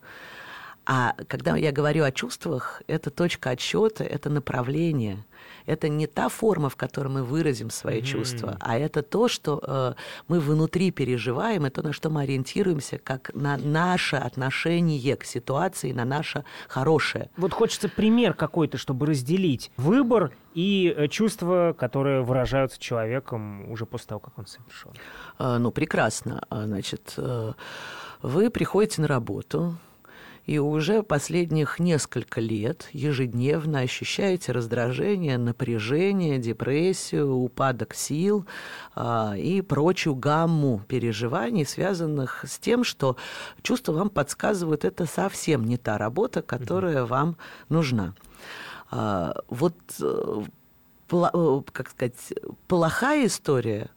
А 0.87 1.15
когда 1.29 1.57
я 1.57 1.73
говорю 1.73 2.05
о 2.05 2.13
чувствах, 2.13 2.83
это 2.87 3.11
точка 3.11 3.51
отсчета, 3.51 4.05
это 4.05 4.31
направление– 4.31 5.25
это 5.67 5.89
не 5.89 6.07
та 6.07 6.29
форма, 6.29 6.69
в 6.69 6.77
которой 6.77 7.09
мы 7.09 7.25
выразим 7.25 7.71
свои 7.71 8.01
mm-hmm. 8.01 8.05
чувства, 8.05 8.57
а 8.61 8.79
это 8.79 9.03
то, 9.03 9.29
что 9.29 9.61
э, 9.63 9.95
мы 10.29 10.41
внутри 10.41 10.91
переживаем, 10.91 11.67
и 11.67 11.71
то, 11.71 11.83
на 11.83 11.93
что 11.93 12.11
мы 12.11 12.23
ориентируемся, 12.23 12.99
как 12.99 13.35
на 13.35 13.57
наше 13.57 14.17
отношение 14.17 15.17
к 15.17 15.25
ситуации, 15.25 15.93
на 15.93 16.05
наше 16.05 16.45
хорошее. 16.69 17.31
Вот 17.37 17.53
хочется 17.53 17.89
пример 17.89 18.35
какой-то, 18.35 18.79
чтобы 18.79 19.07
разделить 19.07 19.71
выбор 19.77 20.33
и 20.55 20.95
э, 20.97 21.09
чувства, 21.09 21.75
которые 21.79 22.23
выражаются 22.23 22.79
человеком 22.81 23.71
уже 23.71 23.87
после 23.87 24.09
того, 24.09 24.21
как 24.21 24.39
он 24.39 24.47
совершил. 24.47 24.93
Э, 25.39 25.59
ну, 25.59 25.71
прекрасно. 25.71 26.43
А, 26.49 26.65
значит, 26.65 27.15
э, 27.17 27.53
вы 28.23 28.51
приходите 28.51 29.03
на 29.03 29.09
работу, 29.09 29.77
и 30.47 30.59
уже 30.59 31.03
последних 31.03 31.81
несколько 31.81 32.41
лет 32.41 32.89
ежедневно 32.93 33.81
ощущаете 33.81 34.53
раздражение, 34.53 35.39
напряжение, 35.39 36.39
депрессию, 36.39 37.35
упадок 37.35 37.95
сил 37.95 38.47
а, 38.95 39.35
и 39.37 39.61
прочую 39.61 40.15
гамму 40.15 40.83
переживаний, 40.87 41.67
связанных 41.67 42.45
с 42.47 42.59
тем, 42.59 42.85
что 42.85 43.17
чувства 43.63 43.93
вам 43.93 44.09
подсказывают, 44.09 44.85
это 44.85 45.05
совсем 45.07 45.65
не 45.65 45.77
та 45.77 45.99
работа, 45.99 46.43
которая 46.43 47.03
mm-hmm. 47.03 47.07
вам 47.07 47.37
нужна. 47.69 48.15
А, 48.93 49.35
вот 49.49 49.75
э, 50.01 50.43
э, 51.11 51.61
как 51.73 51.91
сказать, 51.91 52.35
плохая 52.69 53.27
история 53.27 53.91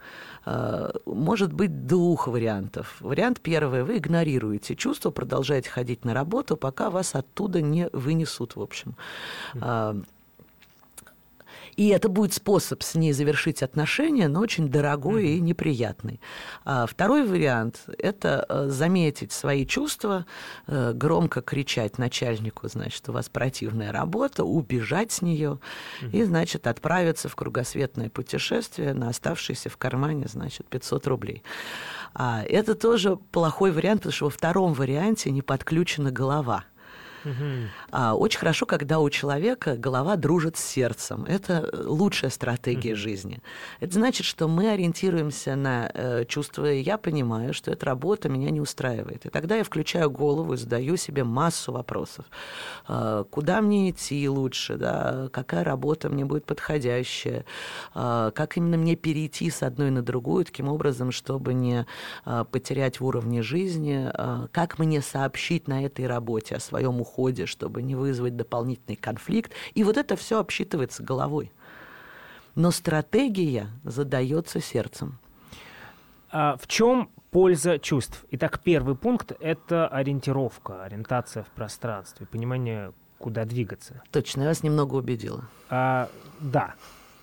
может 1.06 1.54
быть 1.54 1.88
двух 1.88 2.28
вариантов. 2.28 2.98
Вариант 3.00 3.40
первый. 3.42 3.84
Вы 3.84 3.98
игнорируете 3.98 4.76
чувство, 4.76 5.12
продолжаете 5.12 5.70
ходить 5.70 6.06
на 6.06 6.14
работу, 6.14 6.58
пока 6.58 6.90
вас 6.90 7.16
оттуда 7.16 7.62
не 7.62 7.90
вынесут, 7.94 8.56
в 8.56 8.62
общем. 8.62 8.96
Mm-hmm. 9.54 10.06
И 11.80 11.88
это 11.88 12.10
будет 12.10 12.34
способ 12.34 12.84
с 12.84 12.96
ней 12.96 13.14
завершить 13.14 13.64
отношения, 13.64 14.28
но 14.28 14.42
очень 14.42 14.68
дорогой 14.68 15.24
mm-hmm. 15.24 15.38
и 15.38 15.40
неприятный. 15.40 16.20
А 16.66 16.86
второй 16.86 17.26
вариант– 17.26 17.84
это 17.98 18.46
э, 18.50 18.68
заметить 18.68 19.32
свои 19.32 19.66
чувства, 19.66 20.26
э, 20.68 20.92
громко 20.94 21.42
кричать 21.42 21.98
начальнику, 21.98 22.68
значит, 22.68 23.08
у 23.08 23.14
вас 23.14 23.30
противная 23.30 23.94
работа, 23.94 24.44
убежать 24.44 25.14
с 25.14 25.22
нее 25.22 25.60
mm-hmm. 26.02 26.12
и, 26.12 26.24
значит, 26.26 26.68
отправиться 26.68 27.30
в 27.30 27.38
кругосветное 27.38 28.10
путешествие 28.10 28.94
на 28.94 29.08
оставшиеся 29.08 29.70
в 29.70 29.78
кармане, 29.78 30.26
значит, 30.28 30.68
500 30.68 31.08
рублей. 31.08 31.44
А 32.14 32.44
это 32.44 32.76
тоже 32.76 33.16
плохой 33.16 33.72
вариант, 33.72 34.02
потому 34.02 34.12
что 34.12 34.26
во 34.26 34.32
втором 34.32 34.74
варианте 34.74 35.32
не 35.32 35.42
подключена 35.42 36.12
голова– 36.12 36.66
а, 37.92 38.16
очень 38.16 38.40
хорошо, 38.40 38.66
когда 38.66 39.00
у 39.00 39.10
человека 39.10 39.76
голова 39.76 40.16
дружит 40.16 40.58
с 40.58 40.64
сердцем. 40.64 41.26
Это 41.26 41.70
лучшая 41.86 42.32
стратегия 42.32 42.96
жизни. 42.96 43.42
Это 43.80 43.94
значит, 43.94 44.26
что 44.26 44.48
мы 44.48 44.72
ориентируемся 44.72 45.56
на 45.56 45.90
э, 45.94 46.26
чувство, 46.26 46.66
я 46.66 46.98
понимаю, 46.98 47.54
что 47.54 47.72
эта 47.72 47.86
работа 47.86 48.30
меня 48.30 48.50
не 48.50 48.62
устраивает. 48.62 49.26
И 49.26 49.30
тогда 49.30 49.56
я 49.56 49.64
включаю 49.64 50.10
голову 50.10 50.54
и 50.54 50.58
задаю 50.58 50.98
себе 50.98 51.24
массу 51.24 51.72
вопросов. 51.72 52.26
Э, 52.88 53.24
куда 53.30 53.62
мне 53.62 53.90
идти 53.90 54.28
лучше, 54.30 54.76
да? 54.76 55.30
какая 55.32 55.64
работа 55.64 56.10
мне 56.10 56.26
будет 56.26 56.46
подходящая, 56.46 57.46
э, 57.96 58.32
как 58.34 58.58
именно 58.58 58.78
мне 58.78 58.96
перейти 58.96 59.50
с 59.50 59.64
одной 59.64 59.92
на 59.92 60.02
другую, 60.02 60.46
таким 60.46 60.68
образом, 60.68 61.12
чтобы 61.12 61.54
не 61.54 61.86
э, 62.26 62.46
потерять 62.52 63.00
в 63.00 63.06
уровне 63.06 63.42
жизни, 63.42 64.10
э, 64.14 64.48
как 64.52 64.80
мне 64.80 65.02
сообщить 65.02 65.68
на 65.68 65.86
этой 65.86 66.08
работе 66.08 66.56
о 66.56 66.60
своем 66.60 67.02
уходе, 67.02 67.09
чтобы 67.46 67.82
не 67.82 67.96
вызвать 67.96 68.36
дополнительный 68.36 68.96
конфликт. 68.96 69.52
И 69.74 69.84
вот 69.84 69.98
это 69.98 70.16
все 70.16 70.40
обсчитывается 70.40 71.04
головой. 71.04 71.52
Но 72.56 72.72
стратегия 72.72 73.70
задается 73.84 74.60
сердцем. 74.60 75.20
А 76.32 76.58
в 76.58 76.68
чем 76.68 77.10
польза 77.32 77.80
чувств? 77.80 78.26
Итак, 78.32 78.60
первый 78.60 78.96
пункт– 78.96 79.32
это 79.40 79.88
ориентировка, 79.88 80.84
ориентация 80.84 81.44
в 81.44 81.48
пространстве, 81.48 82.28
понимание, 82.28 82.94
куда 83.18 83.46
двигаться. 83.46 84.02
Точно, 84.12 84.44
я 84.44 84.48
вас 84.50 84.64
немного 84.64 84.96
убедила. 84.96 85.44
А, 85.70 86.10
да. 86.40 86.76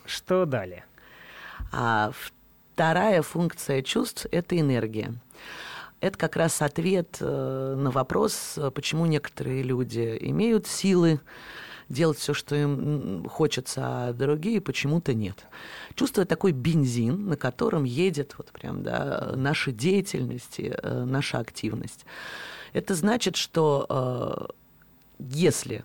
Что 0.04 0.44
далее? 0.44 0.84
А 1.72 2.12
вторая 2.72 3.22
функция 3.22 3.82
чувств– 3.82 4.26
это 4.30 4.58
энергия. 4.58 5.14
Это 6.00 6.18
как 6.18 6.36
раз 6.36 6.62
ответ 6.62 7.16
э, 7.20 7.74
на 7.78 7.90
вопрос, 7.90 8.58
почему 8.74 9.06
некоторые 9.06 9.62
люди 9.62 10.16
имеют 10.20 10.66
силы, 10.66 11.20
делать 11.88 12.18
все, 12.18 12.34
что 12.34 12.56
им 12.56 13.26
хочется, 13.28 13.80
а 14.08 14.12
другие 14.12 14.60
почему-то 14.60 15.14
нет. 15.14 15.46
Чувство 15.94 16.24
такой 16.24 16.52
бензин, 16.52 17.28
на 17.28 17.36
котором 17.36 17.84
едет 17.84 18.34
вот 18.38 18.48
прям, 18.48 18.82
да, 18.82 19.32
наша 19.36 19.72
деятельность, 19.72 20.56
э, 20.58 21.04
наша 21.04 21.38
активность. 21.38 22.04
Это 22.72 22.94
значит, 22.94 23.36
что 23.36 23.86
э, 23.88 24.52
если 25.18 25.84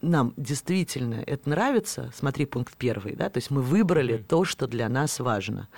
нам 0.00 0.32
действительно 0.36 1.22
это 1.26 1.48
нравится, 1.48 2.12
смотри 2.14 2.46
пункт 2.46 2.74
первый, 2.76 3.16
да, 3.16 3.28
то 3.28 3.38
есть 3.38 3.50
мы 3.50 3.62
выбрали 3.62 4.16
то, 4.16 4.44
что 4.44 4.68
для 4.68 4.88
нас 4.88 5.18
важно. 5.18 5.68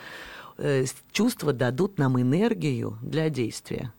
Э, 0.63 0.85
чувства 1.11 1.55
дадут 1.55 1.99
нам 1.99 2.21
энергию 2.21 2.99
для 3.01 3.31
действия. 3.31 3.95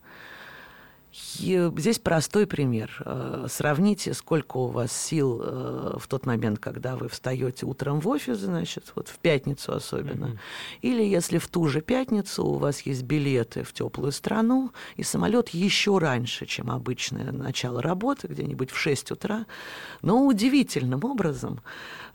И 1.40 1.72
здесь 1.78 2.00
простой 2.00 2.48
пример. 2.48 3.02
Э, 3.06 3.48
сравните, 3.50 4.14
сколько 4.14 4.58
у 4.58 4.68
вас 4.68 4.92
сил 4.92 5.42
э, 5.44 5.98
в 5.98 6.08
тот 6.08 6.26
момент, 6.26 6.60
когда 6.60 6.96
вы 6.96 7.10
встаете 7.10 7.66
утром 7.66 8.00
в 8.00 8.08
офис, 8.08 8.38
значит, 8.38 8.94
вот 8.96 9.10
в 9.10 9.18
пятницу 9.20 9.74
особенно. 9.74 10.26
Mm-hmm. 10.26 10.40
Или 10.84 11.04
если 11.04 11.38
в 11.38 11.48
ту 11.48 11.68
же 11.68 11.82
пятницу 11.82 12.46
у 12.46 12.58
вас 12.58 12.82
есть 12.82 13.04
билеты 13.04 13.64
в 13.64 13.74
теплую 13.74 14.14
страну, 14.14 14.72
и 14.96 15.04
самолет 15.04 15.50
еще 15.50 15.98
раньше, 15.98 16.46
чем 16.46 16.72
обычное 16.72 17.32
начало 17.32 17.82
работы, 17.82 18.28
где-нибудь 18.28 18.72
в 18.72 18.78
6 18.78 19.12
утра, 19.12 19.46
но 20.02 20.26
удивительным 20.26 21.04
образом 21.04 21.60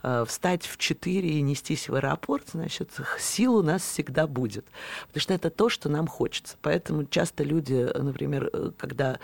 Э, 0.08 0.24
встать 0.24 0.64
в 0.64 0.76
4 0.76 1.28
и 1.28 1.40
нестись 1.40 1.88
в 1.88 1.94
аэропорт, 1.96 2.50
значит, 2.52 2.90
сил 3.18 3.56
у 3.56 3.62
нас 3.62 3.82
всегда 3.82 4.28
будет. 4.28 4.64
Потому 5.08 5.20
что 5.20 5.34
это 5.34 5.50
то, 5.50 5.68
что 5.68 5.88
нам 5.88 6.06
хочется. 6.06 6.56
Поэтому 6.62 7.06
часто 7.06 7.42
люди, 7.42 7.88
например, 7.98 8.48
э, 8.52 8.70
когда 8.86 9.18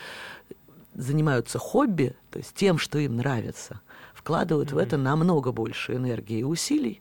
занимаются 0.94 1.58
хобби, 1.58 2.16
то 2.30 2.38
есть 2.38 2.54
тем, 2.54 2.78
что 2.78 2.98
им 2.98 3.16
нравится, 3.16 3.80
вкладывают 4.12 4.70
mm-hmm. 4.70 4.74
в 4.74 4.78
это 4.78 4.96
намного 4.96 5.52
больше 5.52 5.94
энергии 5.94 6.40
и 6.40 6.44
усилий, 6.44 7.00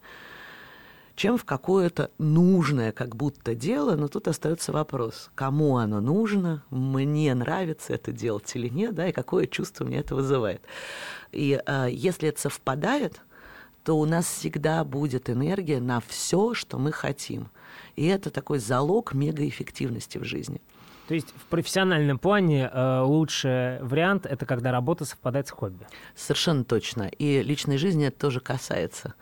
чем 1.15 1.37
в 1.37 1.43
какое-то 1.43 2.11
нужное 2.17 2.91
как 2.91 3.15
будто 3.15 3.53
дело, 3.53 3.95
но 3.95 4.07
тут 4.07 4.27
остается 4.27 4.71
вопрос, 4.71 5.29
кому 5.35 5.77
оно 5.77 5.99
нужно, 5.99 6.63
мне 6.69 7.33
нравится 7.35 7.93
это 7.93 8.11
делать 8.11 8.55
или 8.55 8.69
нет, 8.69 8.95
да, 8.95 9.09
и 9.09 9.11
какое 9.11 9.45
чувство 9.47 9.85
мне 9.85 9.99
это 9.99 10.15
вызывает. 10.15 10.61
И 11.31 11.61
э, 11.65 11.87
если 11.91 12.29
это 12.29 12.39
совпадает, 12.39 13.21
то 13.83 13.97
у 13.97 14.05
нас 14.05 14.25
всегда 14.25 14.83
будет 14.83 15.29
энергия 15.29 15.79
на 15.79 15.99
все, 15.99 16.53
что 16.53 16.77
мы 16.77 16.91
хотим. 16.91 17.49
И 17.95 18.05
это 18.05 18.29
такой 18.29 18.59
залог 18.59 19.13
мегаэффективности 19.13 20.17
в 20.17 20.23
жизни. 20.23 20.61
То 21.07 21.15
есть 21.15 21.33
в 21.35 21.45
профессиональном 21.45 22.19
плане 22.19 22.69
э, 22.71 22.99
лучший 23.01 23.81
вариант 23.81 24.25
это 24.25 24.45
когда 24.45 24.71
работа 24.71 25.05
совпадает 25.05 25.47
с 25.47 25.51
хобби. 25.51 25.85
Совершенно 26.15 26.63
точно. 26.63 27.03
И 27.03 27.41
личной 27.43 27.77
жизни 27.77 28.07
это 28.07 28.19
тоже 28.19 28.39
касается. 28.39 29.15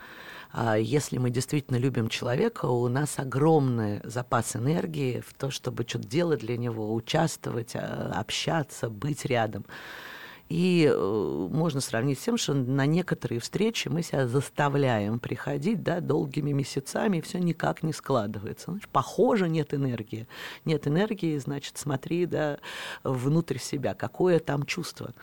А 0.52 0.78
если 0.78 1.18
мы 1.18 1.30
действительно 1.30 1.78
любим 1.78 2.10
человека, 2.10 2.66
у 2.66 2.88
нас 2.88 3.20
огромный 3.20 4.02
запас 4.04 4.56
энергии 4.56 5.22
в 5.26 5.34
то, 5.36 5.52
чтобы 5.52 5.86
что-то 5.88 6.08
делать 6.08 6.40
для 6.40 6.58
него, 6.58 6.94
участвовать, 6.94 7.76
а, 7.76 8.14
общаться, 8.16 8.90
быть 8.90 9.26
рядом. 9.26 9.66
И 10.50 10.92
э, 10.92 11.48
можно 11.52 11.80
сравнить 11.80 12.20
с 12.20 12.24
тем, 12.24 12.36
что 12.36 12.56
на 12.56 12.88
некоторые 12.88 13.40
встречи 13.40 13.88
мы 13.88 14.02
себя 14.02 14.28
заставляем 14.28 15.20
приходить 15.20 15.84
да, 15.84 16.00
долгими 16.00 16.52
месяцами, 16.52 17.18
и 17.18 17.22
все 17.22 17.38
никак 17.38 17.84
не 17.84 17.94
складывается. 17.94 18.72
Значит, 18.72 18.90
похоже, 18.90 19.48
нет 19.48 19.76
энергии. 19.76 20.28
Нет 20.66 20.88
энергии, 20.88 21.38
значит, 21.38 21.78
смотри 21.78 22.26
да, 22.26 22.58
внутрь 23.04 23.60
себя, 23.60 23.94
какое 23.94 24.40
там 24.40 24.66
чувство. 24.66 25.14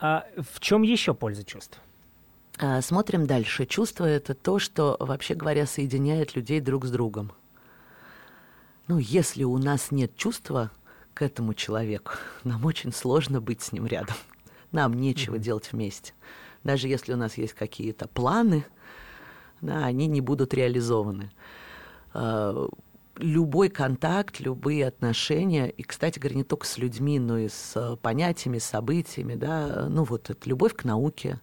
А 0.00 0.26
в 0.36 0.60
чем 0.60 0.80
еще 0.80 1.12
польза 1.12 1.44
чувств? 1.44 1.78
А, 2.58 2.80
смотрим 2.80 3.26
дальше. 3.26 3.66
Чувство— 3.66 4.04
это 4.06 4.34
то, 4.34 4.58
что, 4.58 4.96
вообще 4.98 5.34
говоря, 5.34 5.66
соединяет 5.66 6.34
людей 6.34 6.60
друг 6.60 6.86
с 6.86 6.90
другом. 6.90 7.32
Ну, 8.88 8.96
если 8.98 9.44
у 9.44 9.58
нас 9.58 9.90
нет 9.90 10.16
чувства, 10.16 10.70
к 11.14 11.22
этому 11.22 11.54
человеку. 11.54 12.12
Нам 12.44 12.64
очень 12.64 12.92
сложно 12.92 13.40
быть 13.40 13.62
с 13.62 13.72
ним 13.72 13.86
рядом. 13.86 14.16
Нам 14.70 14.94
нечего 14.94 15.36
mm-hmm. 15.36 15.40
делать 15.40 15.72
вместе. 15.72 16.12
Даже 16.64 16.88
если 16.88 17.12
у 17.12 17.16
нас 17.16 17.36
есть 17.36 17.54
какие-то 17.54 18.08
планы, 18.08 18.64
да, 19.60 19.84
они 19.84 20.06
не 20.06 20.20
будут 20.20 20.54
реализованы. 20.54 21.30
А, 22.14 22.68
любой 23.16 23.68
контакт, 23.68 24.40
любые 24.40 24.86
отношения, 24.86 25.68
и, 25.68 25.82
кстати 25.82 26.18
говоря, 26.18 26.36
не 26.36 26.44
только 26.44 26.66
с 26.66 26.78
людьми, 26.78 27.18
но 27.18 27.38
и 27.38 27.48
с 27.48 27.72
э, 27.74 27.96
понятиями, 27.96 28.58
событиями, 28.58 29.34
да, 29.34 29.86
ну 29.90 30.04
вот 30.04 30.30
это 30.30 30.48
любовь 30.48 30.74
к 30.74 30.84
науке, 30.84 31.40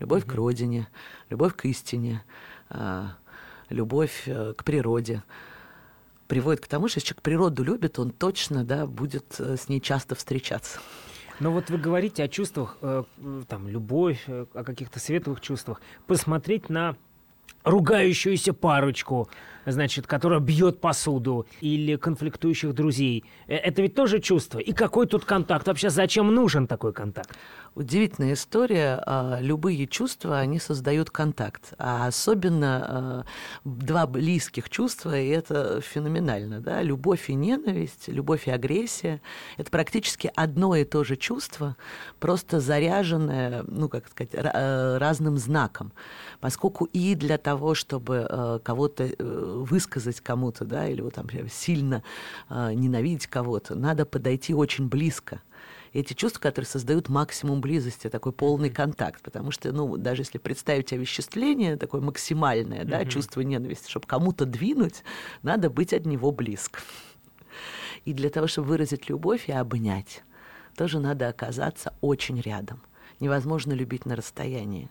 любовь 0.00 0.24
mm-hmm. 0.24 0.30
к 0.30 0.34
родине, 0.34 0.88
любовь 1.28 1.54
к 1.54 1.64
истине, 1.66 2.24
а, 2.70 3.16
любовь 3.68 4.24
э, 4.26 4.54
к 4.56 4.64
природе– 4.64 5.22
приводит 6.32 6.64
к 6.64 6.66
тому, 6.66 6.88
что 6.88 6.96
если 6.96 7.08
человек 7.08 7.22
природу 7.22 7.62
любит, 7.62 7.98
он 7.98 8.10
точно 8.10 8.64
да, 8.64 8.86
будет 8.86 9.38
э, 9.38 9.58
с 9.58 9.68
ней 9.68 9.82
часто 9.82 10.14
встречаться. 10.14 10.78
Но 11.40 11.52
вот 11.52 11.68
вы 11.68 11.76
говорите 11.76 12.24
о 12.24 12.28
чувствах, 12.28 12.78
э, 12.80 13.04
там, 13.46 13.68
любовь, 13.68 14.24
э, 14.28 14.46
о 14.54 14.64
каких-то 14.64 14.98
светлых 14.98 15.42
чувствах. 15.42 15.82
Посмотреть 16.06 16.70
на 16.70 16.96
ругающуюся 17.64 18.54
парочку, 18.54 19.28
значит, 19.66 20.06
которая 20.06 20.40
бьет 20.40 20.80
посуду, 20.80 21.46
или 21.60 21.96
конфликтующих 21.96 22.74
друзей. 22.74 23.24
Это 23.46 23.82
ведь 23.82 23.94
тоже 23.94 24.20
чувство. 24.20 24.58
И 24.58 24.72
какой 24.72 25.06
тут 25.06 25.24
контакт? 25.24 25.66
Вообще, 25.66 25.90
зачем 25.90 26.34
нужен 26.34 26.66
такой 26.66 26.92
контакт? 26.92 27.36
удивительная 27.74 28.34
история. 28.34 29.02
А, 29.06 29.38
любые 29.40 29.86
чувства, 29.86 30.38
они 30.38 30.58
создают 30.58 31.10
контакт. 31.10 31.74
А 31.78 32.06
особенно 32.06 32.84
а, 32.84 33.24
два 33.64 34.06
близких 34.06 34.68
чувства, 34.68 35.18
и 35.18 35.28
это 35.28 35.80
феноменально. 35.80 36.60
Да? 36.60 36.82
Любовь 36.82 37.30
и 37.30 37.34
ненависть, 37.34 38.08
любовь 38.08 38.48
и 38.48 38.50
агрессия– 38.50 39.20
это 39.56 39.70
практически 39.70 40.30
одно 40.34 40.76
и 40.76 40.84
то 40.84 41.04
же 41.04 41.16
чувство, 41.16 41.76
просто 42.18 42.60
заряженное, 42.60 43.64
ну, 43.66 43.88
как 43.88 44.08
сказать, 44.08 44.30
э, 44.34 44.98
разным 44.98 45.38
знаком. 45.38 45.92
Поскольку 46.40 46.86
и 46.86 47.14
для 47.14 47.38
того, 47.38 47.74
чтобы 47.74 48.26
э, 48.28 48.58
кого-то 48.62 49.04
э, 49.04 49.51
высказать 49.52 50.20
кому-то, 50.20 50.64
да, 50.64 50.88
или 50.88 51.00
вот 51.00 51.14
там 51.14 51.28
сильно 51.50 52.02
ненавидеть 52.48 53.26
кого-то, 53.26 53.74
надо 53.74 54.04
подойти 54.06 54.54
очень 54.54 54.88
близко 54.88 55.40
эти 55.92 56.14
чувства, 56.14 56.40
которые 56.40 56.66
создают 56.66 57.10
максимум 57.10 57.60
близости, 57.60 58.08
такой 58.08 58.32
полный 58.32 58.70
контакт. 58.70 59.22
Потому 59.22 59.50
что, 59.50 59.72
ну, 59.72 59.98
даже 59.98 60.22
если 60.22 60.38
представить 60.38 60.92
овеществление, 60.92 61.76
такое 61.76 62.00
максимальное, 62.00 62.84
да, 62.84 63.04
чувство 63.04 63.42
ненависти, 63.42 63.90
чтобы 63.90 64.06
кому-то 64.06 64.46
двинуть, 64.46 65.04
надо 65.42 65.68
быть 65.68 65.92
от 65.92 66.06
него 66.06 66.32
близко. 66.32 66.80
И 68.06 68.14
для 68.14 68.30
того, 68.30 68.46
чтобы 68.46 68.68
выразить 68.68 69.10
любовь 69.10 69.50
и 69.50 69.52
обнять, 69.52 70.24
тоже 70.76 70.98
надо 70.98 71.28
оказаться 71.28 71.92
очень 72.00 72.40
рядом. 72.40 72.80
Невозможно 73.20 73.72
любить 73.72 74.06
на 74.06 74.16
расстоянии. 74.16 74.88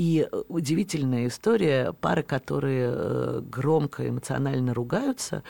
И 0.00 0.26
э, 0.32 0.42
удивительная 0.48 1.26
история, 1.26 1.92
пары, 1.92 2.22
которые 2.22 2.90
э, 2.90 3.42
громко, 3.42 4.08
эмоционально 4.08 4.72
ругаются, 4.72 5.42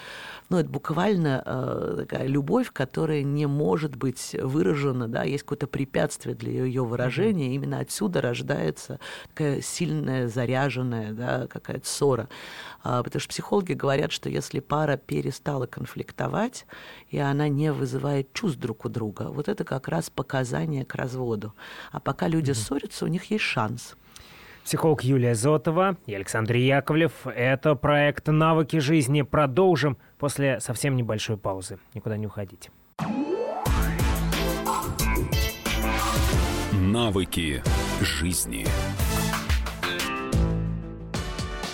ну, 0.49 0.59
это 0.59 0.69
буквально 0.69 1.41
э, 1.47 1.95
такая 1.99 2.27
любовь, 2.27 2.73
которая 2.73 3.23
не 3.23 3.47
может 3.47 3.95
быть 3.95 4.35
выражена, 4.43 5.07
да, 5.07 5.23
есть 5.23 5.45
какое-то 5.45 5.69
препятствие 5.69 6.35
для 6.35 6.51
ее 6.65 6.85
выражения, 6.85 7.51
mm-hmm. 7.51 7.55
именно 7.55 7.79
отсюда 7.79 8.23
рождается 8.23 8.99
такая 9.29 9.61
сильная, 9.61 10.27
заряженная, 10.27 11.13
да, 11.13 11.47
какая-то 11.47 11.87
ссора. 11.87 12.29
А, 12.83 13.05
потому 13.05 13.21
что 13.21 13.29
психологи 13.29 13.75
говорят, 13.75 14.11
что 14.11 14.29
если 14.29 14.59
пара 14.59 14.97
перестала 14.97 15.67
конфликтовать, 15.67 16.67
и 17.09 17.19
она 17.19 17.47
не 17.47 17.73
вызывает 17.73 18.33
чувств 18.33 18.59
друг 18.59 18.85
у 18.85 18.89
друга, 18.89 19.29
вот 19.29 19.49
это 19.49 19.63
как 19.63 19.87
раз 19.87 20.11
показание 20.11 20.85
к 20.85 20.97
разводу. 20.97 21.55
А 21.93 22.01
пока 22.01 22.27
люди 22.27 22.51
mm-hmm. 22.51 22.55
ссорятся, 22.55 23.05
у 23.05 23.09
них 23.09 23.27
есть 23.27 23.45
шанс. 23.45 23.95
Психолог 24.65 25.03
Юлия 25.03 25.35
Зотова 25.35 25.97
и 26.07 26.15
Александр 26.15 26.57
Яковлев. 26.57 27.27
Это 27.27 27.75
проект 27.75 28.29
«Навыки 28.29 28.79
жизни». 28.79 29.23
Продолжим 29.23 29.97
после 30.19 30.61
совсем 30.61 30.97
небольшой 30.97 31.37
паузы. 31.37 31.79
Никуда 31.95 32.17
не 32.17 32.27
уходите. 32.27 32.71
Навыки 36.73 37.63
жизни. 38.01 38.67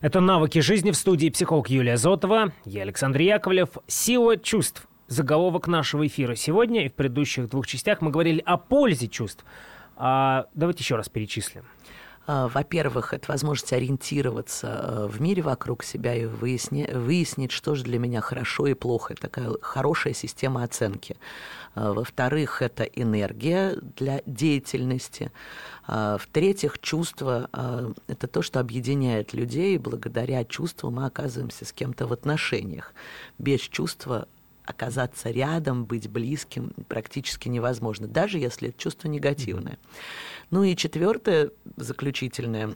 Это 0.00 0.20
«Навыки 0.20 0.60
жизни» 0.60 0.92
в 0.92 0.96
студии 0.96 1.28
психолог 1.28 1.68
Юлия 1.68 1.98
Зотова. 1.98 2.54
Я 2.64 2.82
Александр 2.82 3.20
Яковлев. 3.20 3.68
Сила 3.86 4.38
чувств. 4.38 4.88
Заголовок 5.08 5.68
нашего 5.68 6.06
эфира 6.06 6.36
сегодня. 6.36 6.86
И 6.86 6.88
в 6.88 6.94
предыдущих 6.94 7.50
двух 7.50 7.66
частях 7.66 8.00
мы 8.00 8.10
говорили 8.10 8.42
о 8.46 8.56
пользе 8.56 9.08
чувств. 9.08 9.44
А, 9.96 10.46
давайте 10.54 10.82
еще 10.82 10.96
раз 10.96 11.10
перечислим. 11.10 11.64
А, 12.26 12.48
во-первых, 12.48 13.14
это 13.14 13.30
возможность 13.30 13.72
ориентироваться 13.72 14.66
э, 14.68 15.06
в 15.06 15.20
мире 15.20 15.42
вокруг 15.42 15.82
себя 15.82 16.14
и 16.14 16.26
выясни, 16.26 16.88
выяснить, 16.92 17.50
что 17.50 17.74
же 17.74 17.84
для 17.84 17.98
меня 17.98 18.20
хорошо 18.20 18.66
и 18.66 18.74
плохо. 18.74 19.14
Это 19.14 19.22
такая 19.22 19.50
хорошая 19.62 20.12
система 20.12 20.62
оценки. 20.62 21.16
А, 21.74 21.92
во-вторых, 21.92 22.62
это 22.62 22.84
энергия 22.84 23.76
для 23.96 24.22
деятельности. 24.26 25.32
А, 25.86 26.18
в-третьих, 26.18 26.78
чувство– 26.78 27.48
это 28.06 28.26
то, 28.26 28.42
что 28.42 28.60
объединяет 28.60 29.32
людей. 29.32 29.78
Благодаря 29.78 30.44
чувству 30.44 30.90
мы 30.90 31.06
оказываемся 31.06 31.64
с 31.64 31.72
кем-то 31.72 32.06
в 32.06 32.12
отношениях. 32.12 32.92
Без 33.38 33.60
чувства 33.60 34.28
оказаться 34.64 35.30
рядом, 35.30 35.84
быть 35.84 36.08
близким 36.08 36.72
практически 36.88 37.48
невозможно, 37.48 38.06
даже 38.06 38.38
если 38.38 38.68
это 38.68 38.78
чувство 38.78 39.08
негативное. 39.08 39.78
Ну 40.50 40.62
и 40.62 40.76
четвертое, 40.76 41.50
заключительное, 41.76 42.74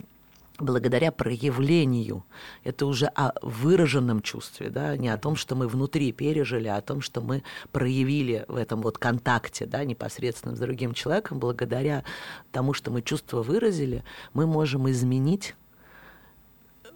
благодаря 0.59 1.11
проявлению. 1.11 2.25
Это 2.63 2.87
уже 2.87 3.07
о 3.07 3.33
выраженном 3.43 4.23
чувстве, 4.23 4.71
да, 4.71 4.97
не 4.97 5.09
о 5.09 5.19
том, 5.19 5.37
что 5.37 5.57
мы 5.57 5.67
внутри 5.67 6.13
пережили, 6.13 6.69
а 6.69 6.77
о 6.77 6.83
том, 6.83 7.01
что 7.01 7.21
мы 7.21 7.43
проявили 7.73 8.45
в 8.49 8.57
этом 8.57 8.81
вот 8.83 8.99
контакте, 8.99 9.67
да, 9.67 9.85
непосредственно 9.85 10.55
с 10.55 10.59
другим 10.59 10.95
человеком. 10.95 11.39
Благодаря 11.39 12.05
тому, 12.53 12.73
что 12.73 12.91
мы 12.91 13.03
чувство 13.03 13.43
выразили, 13.43 14.05
мы 14.33 14.47
можем 14.47 14.89
изменить 14.91 15.55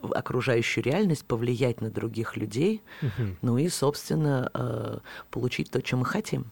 окружающую 0.03 0.85
реальность, 0.85 1.25
повлиять 1.25 1.81
на 1.81 1.91
других 1.91 2.37
людей, 2.37 2.83
угу. 3.03 3.37
ну 3.43 3.59
и, 3.59 3.69
собственно, 3.69 4.51
э, 4.55 4.99
получить 5.31 5.71
то, 5.71 5.85
что 5.85 5.97
мы 5.97 6.05
хотим. 6.05 6.47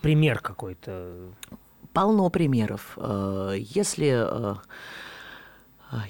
Пример 0.00 0.40
какой-то. 0.40 1.30
Полно 1.92 2.28
примеров. 2.30 2.92
Э, 2.96 3.54
если 3.56 4.12
э, 4.14 4.54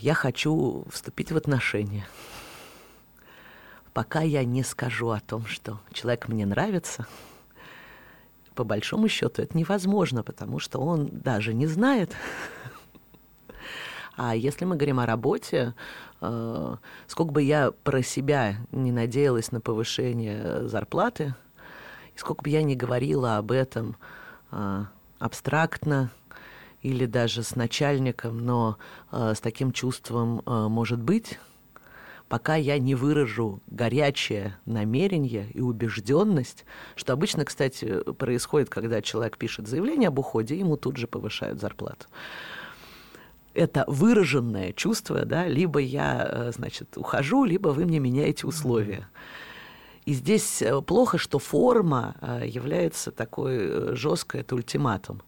я 0.01 0.15
хочу 0.15 0.85
вступить 0.91 1.33
в 1.33 1.37
отношения, 1.37 2.07
пока 3.93 4.21
я 4.21 4.45
не 4.45 4.63
скажу 4.63 5.11
о 5.11 5.21
том, 5.21 5.47
что 5.47 5.81
человек 5.93 6.29
мне 6.29 6.47
нравится, 6.47 7.07
по 8.55 8.65
большому 8.65 9.09
счету 9.09 9.43
это 9.43 9.57
невозможно, 9.57 10.23
потому 10.23 10.59
что 10.59 10.81
он 10.81 11.09
даже 11.11 11.55
не 11.55 11.67
знает, 11.67 12.15
а 14.17 14.35
если 14.35 14.65
мы 14.65 14.77
говорим 14.77 15.01
о 15.01 15.07
работе, 15.07 15.75
сколько 16.19 17.33
бы 17.33 17.43
я 17.43 17.71
про 17.71 18.03
себя 18.03 18.57
не 18.73 18.93
надеялась 18.93 19.53
на 19.53 19.61
повышение 19.61 20.69
зарплаты, 20.69 21.35
и 22.15 22.19
сколько 22.19 22.43
бы 22.43 22.51
я 22.51 22.63
не 22.63 22.77
говорила 22.77 23.37
об 23.37 23.51
этом 23.51 23.97
э, 24.53 24.85
абстрактно 25.19 26.11
или 26.81 27.07
даже 27.07 27.43
с 27.43 27.57
начальником, 27.57 28.39
но 28.39 28.79
э, 29.13 29.35
с 29.35 29.41
таким 29.41 29.73
чувством 29.73 30.43
может 30.47 31.03
быть, 31.03 31.39
пока 32.29 32.57
я 32.57 32.79
не 32.79 32.95
выражу 32.95 33.61
горячее 33.67 34.57
намерение 34.67 35.49
и 35.53 35.61
убежденность, 35.61 36.65
что 36.97 37.13
обычно, 37.13 37.45
кстати, 37.45 38.03
происходит, 38.15 38.71
когда 38.71 39.03
человек 39.03 39.39
пишет 39.39 39.69
заявление 39.69 40.09
об 40.09 40.19
уходе, 40.19 40.59
ему 40.59 40.77
тут 40.77 40.97
же 40.97 41.07
повышают 41.07 41.61
зарплату 41.61 42.07
это 43.55 43.85
выраженное 43.87 44.73
чувство, 44.73 45.25
да, 45.25 45.47
либо 45.47 45.79
я, 45.79 46.29
э, 46.29 46.53
значит, 46.53 46.97
ухожу, 46.97 47.45
либо 47.45 47.69
вы 47.69 47.87
мне 47.87 48.01
меняете 48.01 48.47
условия. 48.47 49.09
И 50.05 50.13
здесь 50.13 50.61
э, 50.61 50.83
плохо, 50.83 51.17
что 51.17 51.39
форма 51.39 52.17
э, 52.21 52.43
является 52.47 53.11
такой 53.11 53.97
жесткой, 53.97 54.43
это 54.43 54.55
ультиматум. 54.55 55.23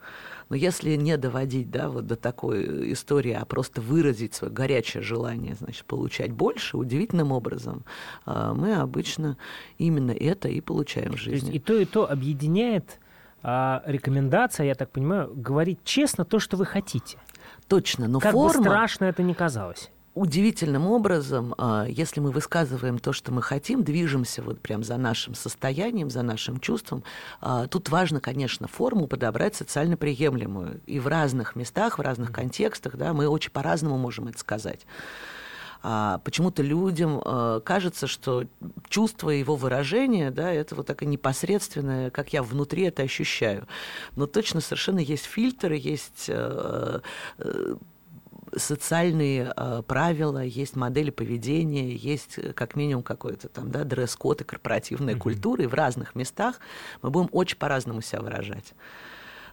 Но 0.48 0.56
если 0.56 0.94
не 0.94 1.16
доводить 1.16 1.70
да, 1.70 1.88
вот 1.88 2.06
до 2.06 2.14
такой 2.14 2.92
истории, 2.92 3.32
а 3.32 3.44
просто 3.44 3.80
выразить 3.80 4.34
свое 4.34 4.52
горячее 4.52 5.02
желание 5.02 5.54
значит, 5.54 5.84
получать 5.86 6.30
больше, 6.30 6.76
удивительным 6.76 7.32
образом, 7.32 7.84
мы 8.26 8.76
обычно 8.76 9.38
именно 9.76 10.12
это 10.12 10.48
и 10.48 10.60
получаем 10.60 11.14
в 11.14 11.16
жизни. 11.16 11.48
То 11.48 11.52
есть 11.52 11.56
и 11.56 11.58
то, 11.58 11.74
и 11.80 11.84
то 11.84 12.08
объединяет 12.08 13.00
а, 13.48 13.82
рекомендация, 13.86 14.66
я 14.66 14.74
так 14.74 14.90
понимаю, 14.90 15.32
говорить 15.34 15.78
честно 15.84 16.24
то, 16.24 16.40
что 16.40 16.56
вы 16.56 16.64
хотите. 16.64 17.18
Точно, 17.68 18.08
но 18.08 18.20
как 18.20 18.32
форма... 18.32 18.62
бы 18.62 18.70
страшно 18.70 19.04
это 19.06 19.22
не 19.22 19.34
казалось 19.34 19.90
удивительным 20.16 20.86
образом, 20.86 21.54
а, 21.58 21.84
если 21.86 22.20
мы 22.20 22.30
высказываем 22.30 22.98
то, 22.98 23.12
что 23.12 23.32
мы 23.32 23.42
хотим, 23.42 23.84
движемся 23.84 24.42
вот 24.42 24.60
прям 24.60 24.82
за 24.82 24.96
нашим 24.96 25.34
состоянием, 25.34 26.08
за 26.08 26.22
нашим 26.22 26.58
чувством, 26.58 27.04
а, 27.42 27.66
тут 27.66 27.90
важно, 27.90 28.18
конечно, 28.18 28.66
форму 28.66 29.08
подобрать 29.08 29.54
социально 29.54 29.98
приемлемую. 29.98 30.80
И 30.86 30.98
в 31.00 31.06
разных 31.06 31.54
местах, 31.54 31.98
в 31.98 32.00
разных 32.00 32.32
контекстах, 32.32 32.96
да, 32.96 33.12
мы 33.12 33.28
очень 33.28 33.50
по-разному 33.50 33.98
можем 33.98 34.28
это 34.28 34.38
сказать. 34.38 34.86
А 35.88 36.18
почему-то 36.24 36.64
людям 36.64 37.22
э, 37.24 37.60
кажется, 37.64 38.08
что 38.08 38.42
чувство 38.88 39.30
его 39.30 39.54
выражения, 39.54 40.32
да, 40.32 40.52
это 40.52 40.74
вот 40.74 40.88
такое 40.88 41.08
непосредственное, 41.08 42.10
как 42.10 42.32
я 42.32 42.42
внутри 42.42 42.82
это 42.82 43.04
ощущаю. 43.04 43.68
Но 44.16 44.26
точно 44.26 44.60
совершенно 44.60 44.98
есть 44.98 45.26
фильтры, 45.26 45.76
есть 45.76 46.24
э, 46.26 47.02
э, 47.38 47.76
социальные 48.56 49.52
э, 49.56 49.82
правила, 49.86 50.42
есть 50.42 50.74
модели 50.74 51.10
поведения, 51.10 51.94
есть 51.94 52.40
как 52.56 52.74
минимум 52.74 53.04
какой-то 53.04 53.48
там 53.48 53.70
да, 53.70 53.84
дресс-код 53.84 54.40
и 54.40 54.44
корпоративная 54.44 55.14
mm-hmm. 55.14 55.18
культура, 55.18 55.62
и 55.62 55.68
в 55.68 55.74
разных 55.74 56.16
местах 56.16 56.58
мы 57.00 57.10
будем 57.10 57.28
очень 57.30 57.58
по-разному 57.58 58.00
себя 58.00 58.22
выражать. 58.22 58.74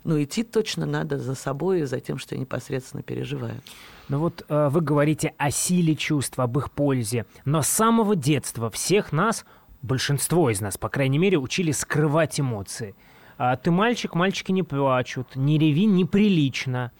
Но 0.04 0.22
идти 0.22 0.44
точно 0.44 0.86
надо 0.86 1.18
за 1.18 1.36
собой 1.36 1.82
и 1.82 1.86
за 1.86 2.00
тем, 2.00 2.18
что 2.18 2.36
я 2.36 2.42
непосредственно 2.42 3.04
переживаю. 3.04 3.62
Ну 4.10 4.20
вот 4.20 4.46
э, 4.48 4.70
вы 4.70 4.82
говорите 4.82 5.34
о 5.38 5.50
силе 5.50 5.96
чувств, 5.96 6.38
об 6.39 6.58
их 6.58 6.72
пользе, 6.72 7.26
но 7.46 7.62
с 7.62 7.68
самого 7.68 8.16
детства 8.16 8.70
всех 8.70 9.13
нас, 9.13 9.46
большинство 9.82 10.50
из 10.50 10.60
нас, 10.60 10.78
по 10.78 10.89
крайней 10.89 11.20
мере, 11.20 11.38
учили 11.38 11.72
скрывать 11.72 12.39
эмоции. 12.39 12.96
А, 13.38 13.56
ты 13.56 13.72
мальчик, 13.72 14.13
мальчики 14.16 14.52
не 14.52 14.63
плачут, 14.63 15.36
не 15.36 15.58
реви 15.58 15.86
неприлично. 15.86 16.92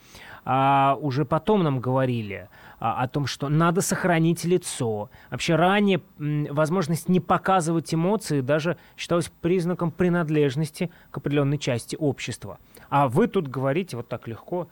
А 0.46 0.98
уже 1.00 1.24
потом 1.24 1.62
нам 1.62 1.80
говорили 1.80 2.48
а, 2.78 3.02
о 3.02 3.08
том, 3.08 3.26
что 3.26 3.48
надо 3.48 3.80
сохранить 3.80 4.44
лицо. 4.44 5.08
Вообще 5.30 5.56
ранее 5.56 6.02
возможность 6.18 7.08
не 7.08 7.20
показывать 7.20 7.94
эмоции 7.94 8.42
даже 8.42 8.76
считалась 8.96 9.32
признаком 9.40 9.90
принадлежности 9.90 10.90
к 11.10 11.16
определенной 11.16 11.58
части 11.58 11.96
общества. 11.96 12.58
А 12.96 13.08
вы 13.08 13.26
тут 13.26 13.48
говорите 13.48 13.96
вот 13.96 14.06
так 14.06 14.28
легко, 14.28 14.68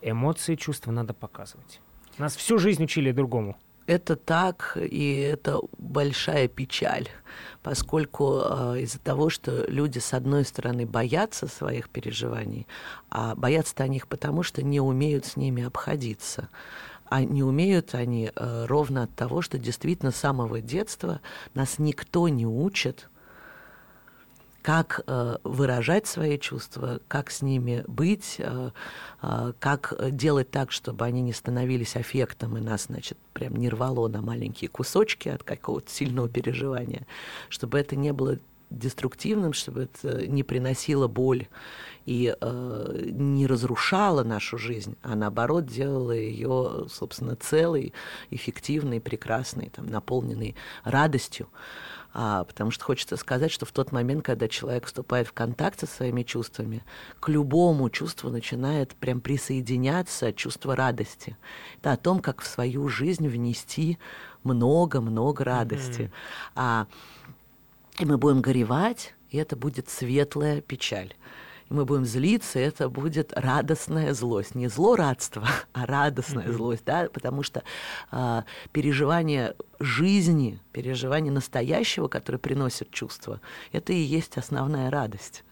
эмоции, 0.00 0.54
чувства 0.54 0.92
надо 0.92 1.12
показывать. 1.12 1.80
Нас 2.18 2.36
всю 2.36 2.56
жизнь 2.56 2.84
учили 2.84 3.10
другому. 3.10 3.56
Это 3.88 4.14
так, 4.14 4.78
и 4.80 5.16
это 5.16 5.58
большая 5.76 6.46
печаль, 6.46 7.08
поскольку 7.64 8.42
э, 8.44 8.82
из-за 8.82 9.00
того, 9.00 9.28
что 9.28 9.68
люди, 9.68 9.98
с 9.98 10.14
одной 10.14 10.44
стороны, 10.44 10.86
боятся 10.86 11.48
своих 11.48 11.88
переживаний, 11.88 12.68
а 13.10 13.34
боятся 13.34 13.74
они 13.78 13.96
их 13.96 14.06
потому, 14.06 14.44
что 14.44 14.62
не 14.62 14.80
умеют 14.80 15.26
с 15.26 15.34
ними 15.34 15.64
обходиться. 15.64 16.48
А 17.06 17.24
не 17.24 17.42
умеют 17.42 17.96
они 17.96 18.30
э, 18.32 18.66
ровно 18.66 19.02
от 19.02 19.16
того, 19.16 19.42
что 19.42 19.58
действительно 19.58 20.12
с 20.12 20.16
самого 20.16 20.60
детства 20.60 21.20
нас 21.54 21.80
никто 21.80 22.28
не 22.28 22.46
учит 22.46 23.08
как 24.66 25.02
э, 25.06 25.36
выражать 25.44 26.08
свои 26.08 26.40
чувства, 26.40 26.98
как 27.06 27.30
с 27.30 27.40
ними 27.40 27.84
быть, 27.86 28.34
э, 28.40 28.70
э, 29.22 29.52
как 29.60 29.94
делать 30.10 30.50
так, 30.50 30.72
чтобы 30.72 31.04
они 31.04 31.22
не 31.22 31.32
становились 31.32 31.94
аффектом 31.94 32.58
и 32.58 32.60
нас, 32.60 32.86
значит, 32.86 33.16
прям 33.32 33.54
не 33.54 33.68
рвало 33.68 34.08
на 34.08 34.22
маленькие 34.22 34.68
кусочки 34.68 35.28
от 35.28 35.44
какого-то 35.44 35.88
сильного 35.88 36.28
переживания, 36.28 37.06
чтобы 37.48 37.78
это 37.78 37.94
не 37.94 38.12
было 38.12 38.40
деструктивным, 38.70 39.52
чтобы 39.52 39.84
это 39.84 40.26
не 40.26 40.42
приносило 40.42 41.06
боль 41.06 41.46
и 42.04 42.34
э, 42.40 43.02
не 43.12 43.46
разрушало 43.46 44.24
нашу 44.24 44.58
жизнь, 44.58 44.96
а 45.02 45.14
наоборот 45.14 45.66
делало 45.66 46.10
ее, 46.10 46.86
собственно, 46.90 47.36
целой, 47.36 47.92
эффективной, 48.30 49.00
прекрасной, 49.00 49.70
там, 49.70 49.86
наполненной 49.86 50.56
радостью. 50.82 51.46
А, 52.18 52.44
потому 52.44 52.70
что 52.70 52.82
хочется 52.82 53.18
сказать, 53.18 53.52
что 53.52 53.66
в 53.66 53.72
тот 53.72 53.92
момент, 53.92 54.24
когда 54.24 54.48
человек 54.48 54.86
вступает 54.86 55.28
в 55.28 55.34
контакт 55.34 55.78
со 55.78 55.86
своими 55.86 56.22
чувствами, 56.22 56.82
к 57.20 57.28
любому 57.28 57.90
чувству 57.90 58.30
начинает 58.30 58.94
прям 58.94 59.20
присоединяться 59.20 60.32
чувство 60.32 60.74
радости. 60.74 61.36
Это 61.78 61.92
о 61.92 61.98
том, 61.98 62.20
как 62.20 62.40
в 62.40 62.46
свою 62.46 62.88
жизнь 62.88 63.28
внести 63.28 63.98
много-много 64.44 65.44
радости. 65.44 66.00
Mm-hmm. 66.00 66.52
А, 66.54 66.86
и 67.98 68.06
мы 68.06 68.16
будем 68.16 68.40
горевать, 68.40 69.14
и 69.28 69.36
это 69.36 69.54
будет 69.54 69.90
светлая 69.90 70.62
печаль 70.62 71.12
мы 71.68 71.84
будем 71.84 72.04
злиться, 72.04 72.58
это 72.58 72.88
будет 72.88 73.32
радостная 73.34 74.14
злость. 74.14 74.54
Не 74.54 74.68
злорадство, 74.68 75.46
а 75.72 75.86
радостная 75.86 76.46
mm-hmm. 76.46 76.52
злость, 76.52 76.84
да, 76.84 77.08
потому 77.12 77.42
что 77.42 77.62
а, 78.10 78.44
переживание 78.72 79.54
жизни, 79.80 80.60
переживание 80.72 81.32
настоящего, 81.32 82.08
которое 82.08 82.38
приносит 82.38 82.90
чувство, 82.90 83.40
это 83.72 83.92
и 83.92 83.98
есть 83.98 84.36
основная 84.38 84.90
радость. 84.90 85.44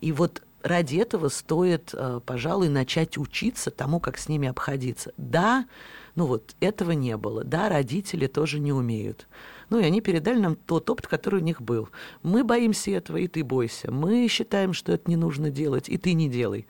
И 0.00 0.12
вот 0.12 0.42
ради 0.62 0.96
этого 0.96 1.28
стоит, 1.28 1.94
а, 1.94 2.20
пожалуй, 2.20 2.68
начать 2.68 3.16
учиться 3.16 3.70
тому, 3.70 4.00
как 4.00 4.18
с 4.18 4.28
ними 4.28 4.48
обходиться. 4.48 5.12
Да, 5.16 5.66
ну 6.14 6.26
вот 6.26 6.54
этого 6.60 6.92
не 6.92 7.16
было. 7.16 7.44
Да, 7.44 7.68
родители 7.68 8.26
тоже 8.26 8.58
не 8.58 8.72
умеют. 8.72 9.26
Ну, 9.70 9.80
и 9.80 9.84
они 9.84 10.00
передали 10.00 10.38
нам 10.38 10.56
тот 10.56 10.88
опыт, 10.90 11.06
который 11.06 11.40
у 11.40 11.44
них 11.44 11.60
был. 11.60 11.88
Мы 12.22 12.44
боимся 12.44 12.92
этого, 12.92 13.16
и 13.16 13.26
ты 13.26 13.42
бойся. 13.42 13.90
Мы 13.90 14.28
считаем, 14.28 14.72
что 14.72 14.92
это 14.92 15.10
не 15.10 15.16
нужно 15.16 15.50
делать, 15.50 15.88
и 15.88 15.98
ты 15.98 16.12
не 16.12 16.28
делай. 16.28 16.66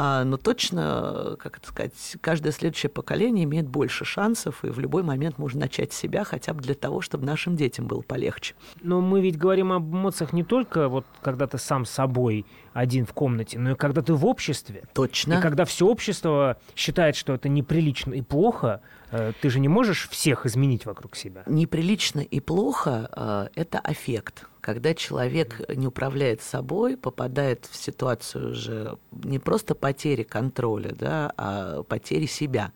А, 0.00 0.22
но 0.22 0.36
точно, 0.36 1.34
как 1.40 1.56
это 1.56 1.66
сказать, 1.66 2.16
каждое 2.20 2.52
следующее 2.52 2.88
поколение 2.88 3.42
имеет 3.42 3.66
больше 3.66 4.04
шансов, 4.04 4.64
и 4.64 4.68
в 4.68 4.78
любой 4.78 5.02
момент 5.02 5.38
можно 5.38 5.62
начать 5.62 5.92
себя 5.92 6.22
хотя 6.22 6.54
бы 6.54 6.62
для 6.62 6.76
того, 6.76 7.00
чтобы 7.00 7.26
нашим 7.26 7.56
детям 7.56 7.88
было 7.88 8.02
полегче. 8.02 8.54
Но 8.80 9.00
мы 9.00 9.20
ведь 9.20 9.36
говорим 9.36 9.72
об 9.72 9.92
эмоциях 9.92 10.32
не 10.32 10.44
только 10.44 10.88
вот 10.88 11.04
когда 11.20 11.48
ты 11.48 11.58
сам 11.58 11.84
собой 11.84 12.46
один 12.74 13.06
в 13.06 13.12
комнате, 13.12 13.58
но 13.58 13.72
и 13.72 13.74
когда 13.74 14.00
ты 14.00 14.14
в 14.14 14.24
обществе. 14.24 14.84
Точно. 14.92 15.34
И 15.34 15.42
когда 15.42 15.64
все 15.64 15.88
общество 15.88 16.58
считает, 16.76 17.16
что 17.16 17.34
это 17.34 17.48
неприлично 17.48 18.14
и 18.14 18.22
плохо, 18.22 18.82
э, 19.10 19.32
ты 19.40 19.50
же 19.50 19.58
не 19.58 19.66
можешь 19.66 20.08
всех 20.10 20.46
изменить 20.46 20.86
вокруг 20.86 21.16
себя. 21.16 21.42
Неприлично 21.46 22.20
и 22.20 22.38
плохо 22.38 23.10
э,– 23.16 23.48
это 23.56 23.80
аффект 23.80 24.46
когда 24.68 24.92
человек 24.92 25.62
не 25.74 25.86
управляет 25.86 26.42
собой, 26.42 26.98
попадает 26.98 27.64
в 27.64 27.74
ситуацию 27.74 28.50
уже 28.50 28.98
не 29.12 29.38
просто 29.38 29.74
потери 29.74 30.24
контроля, 30.24 30.94
да, 30.94 31.32
а 31.38 31.82
потери 31.84 32.26
себя. 32.26 32.72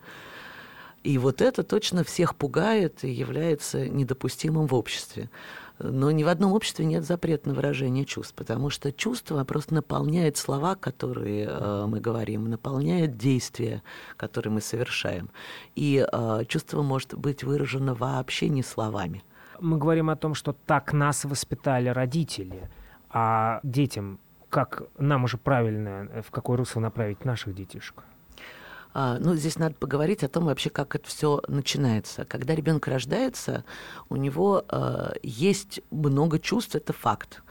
И 1.03 1.19
вот 1.19 1.39
это 1.39 1.61
точно 1.61 2.03
всех 2.03 2.35
пугает 2.35 3.03
и 3.03 3.11
является 3.11 3.87
недопустимым 3.87 4.65
в 4.65 4.73
обществе. 4.73 5.29
Но 5.77 6.09
ни 6.09 6.23
в 6.23 6.29
одном 6.29 6.53
обществе 6.53 6.83
нет 6.83 7.05
запрета 7.05 7.49
на 7.49 7.53
выражение 7.53 8.05
чувств, 8.05 8.33
потому 8.33 8.71
что 8.71 8.91
чувство 8.91 9.43
просто 9.43 9.75
наполняет 9.75 10.35
слова, 10.35 10.73
которые 10.73 11.45
э, 11.47 11.85
мы 11.87 11.99
говорим, 11.99 12.49
наполняет 12.49 13.17
действия, 13.17 13.83
которые 14.17 14.51
мы 14.51 14.61
совершаем. 14.61 15.29
И 15.75 16.03
э, 16.11 16.45
чувство 16.47 16.81
может 16.81 17.13
быть 17.13 17.43
выражено 17.43 17.93
вообще 17.93 18.49
не 18.49 18.63
словами 18.63 19.23
мы 19.63 19.77
говорим 19.77 20.09
о 20.09 20.15
том, 20.15 20.35
что 20.35 20.53
так 20.53 20.93
нас 20.93 21.25
воспитали 21.25 21.89
родители, 21.89 22.69
а 23.09 23.59
детям 23.63 24.19
как 24.49 24.83
нам 24.99 25.23
уже 25.23 25.37
правильно, 25.37 26.07
э, 26.11 26.21
в 26.21 26.29
какое 26.29 26.57
русло 26.57 26.79
направить 26.79 27.25
наших 27.25 27.55
детишек? 27.55 28.03
А, 28.93 29.17
ну, 29.19 29.33
здесь 29.33 29.57
надо 29.57 29.73
поговорить 29.73 30.23
о 30.23 30.27
том 30.27 30.45
вообще, 30.45 30.69
как 30.69 30.95
это 30.95 31.07
все 31.07 31.41
начинается. 31.47 32.25
Когда 32.25 32.53
ребенок 32.53 32.87
рождается, 32.87 33.65
у 34.09 34.15
него 34.15 34.63
э, 34.69 35.13
есть 35.23 35.81
много 35.89 36.37
чувств, 36.37 36.75
это 36.75 36.93
факт. 36.93 37.41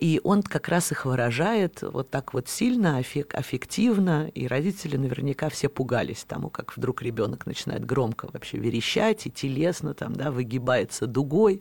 И 0.00 0.18
он 0.24 0.42
как 0.42 0.68
раз 0.68 0.92
их 0.92 1.04
выражает 1.04 1.82
вот 1.82 2.08
так 2.08 2.32
вот 2.32 2.48
сильно, 2.48 2.96
аффективно, 2.96 4.28
и 4.34 4.46
родители 4.46 4.96
наверняка 4.96 5.50
все 5.50 5.68
пугались 5.68 6.24
тому, 6.24 6.48
как 6.48 6.74
вдруг 6.74 7.02
ребенок 7.02 7.44
начинает 7.44 7.84
громко 7.84 8.26
вообще 8.32 8.56
верещать 8.56 9.26
и 9.26 9.30
телесно 9.30 9.92
там, 9.92 10.14
да, 10.14 10.30
выгибается 10.30 11.06
дугой, 11.06 11.60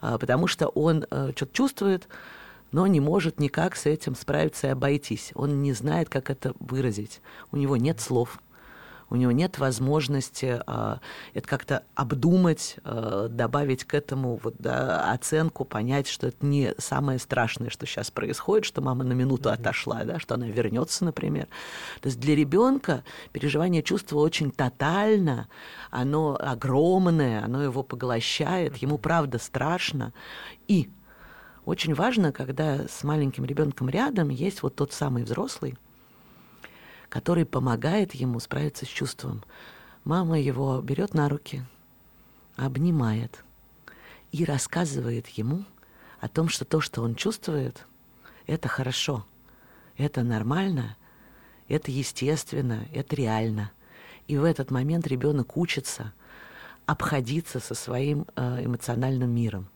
а, 0.00 0.18
потому 0.18 0.46
что 0.46 0.68
он 0.68 1.04
э, 1.10 1.32
что-то 1.34 1.52
чувствует, 1.52 2.08
но 2.70 2.86
не 2.86 3.00
может 3.00 3.40
никак 3.40 3.74
с 3.74 3.86
этим 3.86 4.14
справиться 4.14 4.68
и 4.68 4.70
обойтись. 4.70 5.32
Он 5.34 5.60
не 5.60 5.72
знает, 5.72 6.08
как 6.08 6.30
это 6.30 6.54
выразить. 6.60 7.20
У 7.50 7.56
него 7.56 7.76
нет 7.76 8.00
слов 8.00 8.40
у 9.10 9.16
него 9.16 9.32
нет 9.32 9.58
возможности 9.58 10.62
а, 10.66 11.00
это 11.34 11.46
как-то 11.46 11.82
обдумать, 11.94 12.76
а, 12.84 13.28
добавить 13.28 13.84
к 13.84 13.94
этому 13.94 14.40
вот, 14.42 14.54
да, 14.58 15.12
оценку, 15.12 15.64
понять, 15.64 16.06
что 16.06 16.28
это 16.28 16.46
не 16.46 16.74
самое 16.78 17.18
страшное, 17.18 17.70
что 17.70 17.86
сейчас 17.86 18.10
происходит, 18.10 18.64
что 18.64 18.80
мама 18.80 19.04
на 19.04 19.12
минуту 19.12 19.50
отошла, 19.50 20.04
да, 20.04 20.18
что 20.20 20.36
она 20.36 20.46
вернется, 20.46 21.04
например. 21.04 21.48
То 22.00 22.06
есть 22.06 22.20
для 22.20 22.36
ребенка 22.36 23.02
переживание 23.32 23.82
чувства 23.82 24.20
очень 24.20 24.52
тотально, 24.52 25.48
оно 25.90 26.38
огромное, 26.40 27.44
оно 27.44 27.62
его 27.62 27.82
поглощает, 27.82 28.76
ему 28.76 28.96
правда 28.96 29.38
страшно. 29.38 30.12
И 30.68 30.88
очень 31.64 31.94
важно, 31.94 32.32
когда 32.32 32.86
с 32.88 33.02
маленьким 33.02 33.44
ребенком 33.44 33.88
рядом 33.88 34.28
есть 34.28 34.62
вот 34.62 34.76
тот 34.76 34.92
самый 34.92 35.24
взрослый, 35.24 35.76
который 37.10 37.44
помогает 37.44 38.14
ему 38.14 38.40
справиться 38.40 38.86
с 38.86 38.88
чувством. 38.88 39.44
Мама 40.04 40.40
его 40.40 40.80
берет 40.80 41.12
на 41.12 41.28
руки, 41.28 41.62
обнимает 42.56 43.44
и 44.32 44.44
рассказывает 44.46 45.26
ему 45.28 45.64
о 46.20 46.28
том, 46.28 46.48
что 46.48 46.64
то, 46.64 46.80
что 46.80 47.02
он 47.02 47.16
чувствует, 47.16 47.86
это 48.46 48.68
хорошо, 48.68 49.26
это 49.98 50.22
нормально, 50.22 50.96
это 51.68 51.90
естественно, 51.90 52.86
это 52.94 53.16
реально. 53.16 53.72
И 54.28 54.38
в 54.38 54.44
этот 54.44 54.70
момент 54.70 55.06
ребенок 55.06 55.56
учится 55.56 56.12
обходиться 56.86 57.60
со 57.60 57.74
своим 57.74 58.26
э, 58.36 58.64
эмоциональным 58.64 59.30
миром. 59.30 59.68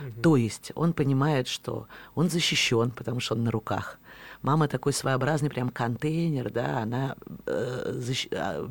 Угу. 0.00 0.22
То 0.22 0.36
есть 0.36 0.72
он 0.74 0.94
понимает, 0.94 1.46
что 1.46 1.86
он 2.14 2.30
защищен, 2.30 2.90
потому 2.90 3.20
что 3.20 3.34
он 3.34 3.44
на 3.44 3.50
руках. 3.50 3.98
Мама 4.42 4.68
такой 4.68 4.94
своеобразный 4.94 5.50
прям 5.50 5.68
контейнер, 5.68 6.50
да, 6.50 6.78
она 6.78 7.16
э, 7.46 7.92
защ... 7.94 8.28
А, 8.32 8.70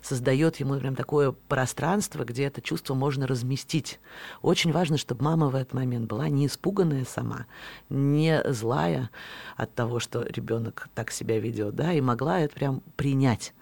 создает 0.00 0.56
ему 0.56 0.78
прям 0.78 0.96
такое 0.96 1.32
пространство, 1.32 2.24
где 2.24 2.44
это 2.44 2.62
чувство 2.62 2.94
можно 2.94 3.26
разместить. 3.26 4.00
Очень 4.40 4.72
важно, 4.72 4.96
чтобы 4.96 5.22
мама 5.22 5.48
в 5.48 5.56
этот 5.56 5.74
момент 5.74 6.06
была 6.06 6.28
не 6.28 6.46
испуганная 6.46 7.04
сама, 7.04 7.46
не 7.90 8.42
злая 8.50 9.10
от 9.56 9.74
того, 9.74 10.00
что 10.00 10.22
ребенок 10.22 10.88
так 10.94 11.10
себя 11.10 11.38
ведет, 11.38 11.74
да, 11.74 11.92
и 11.92 12.00
могла 12.00 12.40
это 12.40 12.54
прям 12.54 12.82
принять. 12.96 13.52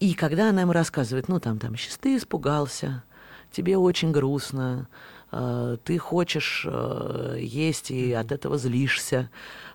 И 0.00 0.12
когда 0.12 0.50
она 0.50 0.62
ему 0.62 0.72
рассказывает, 0.72 1.28
ну 1.28 1.40
там, 1.40 1.58
там, 1.58 1.76
сейчас 1.76 1.96
ты 1.96 2.16
испугался, 2.16 3.04
тебе 3.50 3.78
очень 3.78 4.12
грустно, 4.12 4.86
ты 5.84 5.98
хочешь 5.98 6.64
э, 6.68 7.38
есть 7.40 7.90
и 7.90 8.12
от 8.12 8.30
этого 8.30 8.56
злишься, 8.58 9.30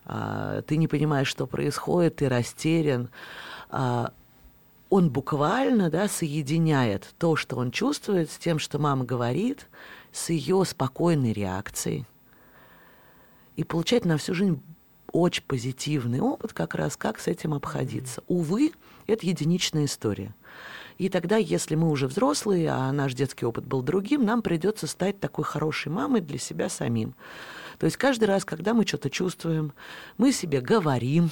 э, 0.06 0.62
ты 0.66 0.78
не 0.78 0.88
понимаешь, 0.88 1.28
что 1.28 1.48
происходит, 1.48 2.18
ты 2.18 2.30
растерян. 2.30 3.10
Он 3.72 5.12
буквально 5.12 5.92
да, 5.92 6.08
соединяет 6.08 7.14
то, 7.20 7.36
что 7.36 7.58
он 7.58 7.70
чувствует, 7.70 8.32
с 8.32 8.38
тем, 8.38 8.58
что 8.58 8.80
мама 8.80 9.06
говорит, 9.06 9.68
с 10.12 10.30
ее 10.30 10.66
спокойной 10.66 11.32
реакцией. 11.32 12.08
И 13.56 13.64
получает 13.64 14.06
на 14.06 14.18
всю 14.18 14.34
жизнь 14.34 14.64
очень 15.12 15.44
позитивный 15.44 16.22
опыт 16.22 16.54
как 16.54 16.74
раз, 16.74 16.98
как 16.98 17.20
с 17.20 17.28
этим 17.28 17.54
обходиться. 17.54 18.24
Увы, 18.28 18.72
это 19.06 19.28
единичная 19.28 19.86
история. 19.86 20.34
И 21.00 21.08
тогда, 21.08 21.38
если 21.38 21.76
мы 21.76 21.90
уже 21.90 22.08
взрослые, 22.08 22.70
а 22.70 22.92
наш 22.92 23.14
детский 23.14 23.46
опыт 23.46 23.66
был 23.66 23.82
другим, 23.82 24.26
нам 24.26 24.42
придется 24.42 24.86
стать 24.86 25.18
такой 25.22 25.46
хорошей 25.46 25.94
мамой 25.94 26.20
для 26.20 26.38
себя 26.38 26.68
самим. 26.68 27.16
То 27.80 27.86
есть 27.86 27.96
каждый 27.96 28.26
раз, 28.26 28.44
когда 28.44 28.74
мы 28.74 28.86
что-то 28.86 29.10
чувствуем, 29.10 29.72
мы 30.18 30.34
себе 30.34 30.60
говорим, 30.60 31.30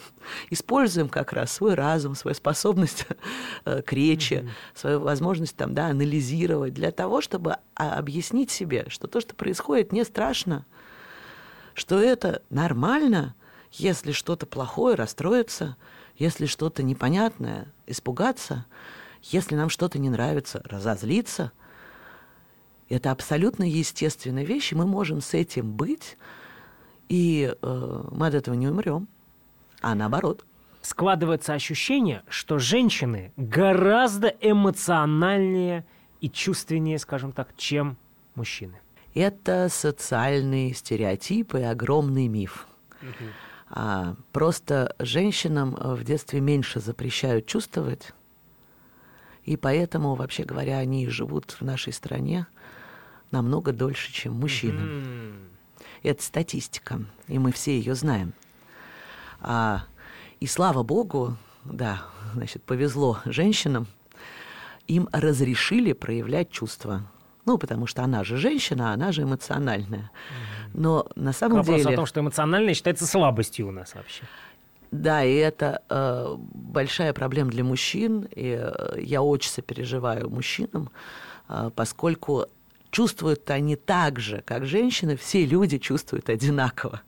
используем 0.50 1.10
как 1.10 1.34
раз 1.34 1.52
свой 1.52 1.74
разум, 1.74 2.14
свою 2.14 2.34
способность 2.34 3.06
э, 3.66 3.82
к 3.82 3.92
речи, 3.92 4.34
mm-hmm. 4.42 4.48
свою 4.74 5.00
возможность 5.00 5.54
там, 5.54 5.74
да, 5.74 5.88
анализировать 5.88 6.72
для 6.72 6.90
того, 6.90 7.20
чтобы 7.20 7.58
а, 7.74 7.98
объяснить 7.98 8.50
себе, 8.50 8.86
что 8.88 9.06
то, 9.06 9.20
что 9.20 9.34
происходит, 9.34 9.92
не 9.92 10.04
страшно, 10.04 10.64
что 11.74 12.00
это 12.00 12.40
нормально, 12.48 13.34
если 13.70 14.12
что-то 14.12 14.46
плохое 14.46 14.96
расстроиться, 14.96 15.76
если 16.16 16.46
что-то 16.46 16.82
непонятное 16.82 17.70
испугаться– 17.86 18.64
если 19.22 19.54
нам 19.54 19.68
что-то 19.68 19.98
не 19.98 20.08
нравится, 20.08 20.62
разозлиться, 20.64 21.52
это 22.88 23.12
абсолютно 23.12 23.64
естественная 23.64 24.44
вещь, 24.44 24.72
и 24.72 24.74
мы 24.74 24.86
можем 24.86 25.20
с 25.20 25.34
этим 25.34 25.72
быть, 25.72 26.16
и 27.08 27.54
э, 27.60 28.02
мы 28.10 28.26
от 28.26 28.34
этого 28.34 28.54
не 28.54 28.68
умрем, 28.68 29.08
а 29.80 29.94
наоборот. 29.94 30.44
Складывается 30.82 31.52
ощущение, 31.52 32.22
что 32.28 32.58
женщины 32.58 33.32
гораздо 33.36 34.28
эмоциональнее 34.28 35.86
и 36.20 36.28
чувственнее, 36.28 36.98
скажем 36.98 37.32
так, 37.32 37.54
чем 37.56 37.96
мужчины? 38.34 38.80
Это 39.14 39.68
социальные 39.68 40.74
стереотипы 40.74 41.62
огромный 41.62 42.28
миф. 42.28 42.66
А, 43.68 44.16
просто 44.32 44.96
женщинам 44.98 45.76
в 45.78 46.02
детстве 46.02 46.40
меньше 46.40 46.80
запрещают 46.80 47.46
чувствовать, 47.46 48.12
и 49.50 49.56
поэтому, 49.56 50.14
вообще 50.14 50.44
говоря, 50.44 50.78
они 50.78 51.08
живут 51.08 51.56
в 51.58 51.62
нашей 51.62 51.92
стране 51.92 52.46
намного 53.32 53.72
дольше, 53.72 54.12
чем 54.12 54.34
мужчины. 54.34 55.34
Это 56.04 56.22
статистика, 56.22 57.00
и 57.26 57.36
мы 57.40 57.50
все 57.50 57.76
ее 57.76 57.96
знаем. 57.96 58.32
А, 59.40 59.86
и 60.38 60.46
слава 60.46 60.84
богу, 60.84 61.36
да, 61.64 62.04
значит, 62.32 62.62
повезло 62.62 63.18
женщинам, 63.24 63.88
им 64.86 65.08
разрешили 65.10 65.94
проявлять 65.94 66.52
чувства. 66.52 67.10
Ну, 67.44 67.58
потому 67.58 67.88
что 67.88 68.04
она 68.04 68.22
же 68.22 68.36
женщина, 68.36 68.92
она 68.92 69.10
же 69.10 69.22
эмоциональная. 69.22 70.12
Но 70.74 71.08
на 71.16 71.32
самом 71.32 71.56
Вопрос 71.56 71.82
деле... 71.82 71.94
о 71.94 71.96
том, 71.96 72.06
что 72.06 72.20
эмоциональное 72.20 72.74
считается 72.74 73.04
слабостью 73.04 73.66
у 73.66 73.72
нас 73.72 73.96
вообще. 73.96 74.22
Да, 74.90 75.24
и 75.24 75.34
это 75.34 75.82
э, 75.88 76.34
большая 76.36 77.12
проблема 77.12 77.50
для 77.50 77.62
мужчин, 77.62 78.26
и 78.34 78.58
э, 78.60 79.00
я 79.00 79.22
очень 79.22 79.50
сопереживаю 79.50 80.28
мужчинам, 80.28 80.90
э, 81.48 81.70
поскольку 81.76 82.46
чувствуют 82.90 83.48
они 83.50 83.76
так 83.76 84.18
же, 84.18 84.42
как 84.44 84.66
женщины, 84.66 85.16
все 85.16 85.46
люди 85.46 85.78
чувствуют 85.78 86.28
одинаково. 86.28 87.02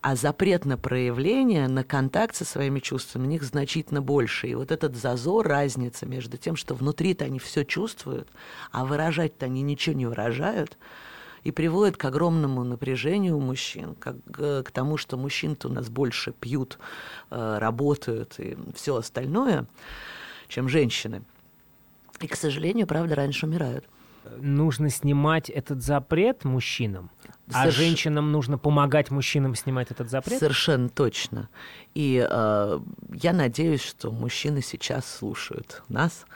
А 0.00 0.16
запрет 0.16 0.64
на 0.64 0.78
проявление, 0.78 1.68
на 1.68 1.84
контакт 1.84 2.34
со 2.34 2.46
своими 2.46 2.80
чувствами 2.80 3.26
у 3.26 3.28
них 3.28 3.42
значительно 3.42 4.00
больше. 4.00 4.46
И 4.48 4.54
вот 4.54 4.72
этот 4.72 4.96
зазор, 4.96 5.46
разница 5.46 6.06
между 6.06 6.38
тем, 6.38 6.56
что 6.56 6.74
внутри-то 6.74 7.26
они 7.26 7.38
все 7.38 7.64
чувствуют, 7.64 8.28
а 8.72 8.86
выражать-то 8.86 9.44
они 9.44 9.60
ничего 9.60 9.94
не 9.94 10.06
выражают, 10.06 10.78
и 11.44 11.50
приводит 11.50 11.96
к 11.96 12.04
огромному 12.04 12.64
напряжению 12.64 13.36
у 13.36 13.40
мужчин, 13.40 13.94
как, 13.94 14.16
к, 14.30 14.62
к 14.64 14.70
тому, 14.70 14.96
что 14.96 15.16
мужчин-то 15.16 15.68
у 15.68 15.72
нас 15.72 15.88
больше 15.88 16.32
пьют, 16.32 16.78
э, 17.30 17.58
работают 17.58 18.34
и 18.38 18.56
все 18.74 18.96
остальное, 18.96 19.66
чем 20.48 20.68
женщины. 20.68 21.22
И, 22.20 22.26
к 22.26 22.36
сожалению, 22.36 22.86
правда, 22.86 23.14
раньше 23.14 23.46
умирают. 23.46 23.84
Нужно 24.38 24.90
снимать 24.90 25.48
этот 25.48 25.82
запрет 25.82 26.44
мужчинам, 26.44 27.10
а 27.48 27.66
Соверш- 27.66 27.70
женщинам 27.70 28.30
нужно 28.32 28.58
помогать 28.58 29.10
мужчинам 29.10 29.54
снимать 29.54 29.90
этот 29.90 30.10
запрет? 30.10 30.38
Совершенно 30.38 30.90
точно. 30.90 31.48
И 31.94 32.24
э, 32.28 32.80
я 33.14 33.32
надеюсь, 33.32 33.82
что 33.82 34.10
мужчины 34.10 34.60
сейчас 34.60 35.10
слушают 35.10 35.82
нас 35.88 36.26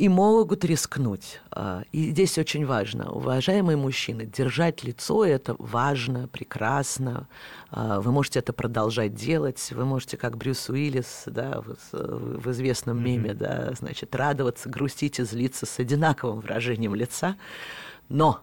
и 0.00 0.08
могут 0.08 0.64
рискнуть. 0.64 1.42
А, 1.50 1.82
И 1.92 2.12
здесь 2.12 2.38
очень 2.38 2.64
важно, 2.64 3.12
уважаемые 3.12 3.76
мужчины, 3.76 4.24
держать 4.24 4.82
лицо 4.82 5.26
это 5.26 5.54
важно, 5.58 6.26
прекрасно. 6.26 7.28
А, 7.70 8.00
Вы 8.00 8.10
можете 8.10 8.38
это 8.38 8.54
продолжать 8.54 9.14
делать. 9.14 9.70
Вы 9.72 9.84
можете, 9.84 10.16
как 10.16 10.38
Брюс 10.38 10.70
Уиллис, 10.70 11.24
да, 11.26 11.62
в, 11.92 12.50
известном 12.50 13.04
меме, 13.04 13.34
да, 13.34 13.74
значит, 13.74 14.14
радоваться, 14.14 14.70
грустить 14.70 15.18
и 15.18 15.24
злиться 15.24 15.66
с 15.66 15.78
одинаковым 15.78 16.40
выражением 16.40 16.94
лица. 16.94 17.36
Но 18.08 18.40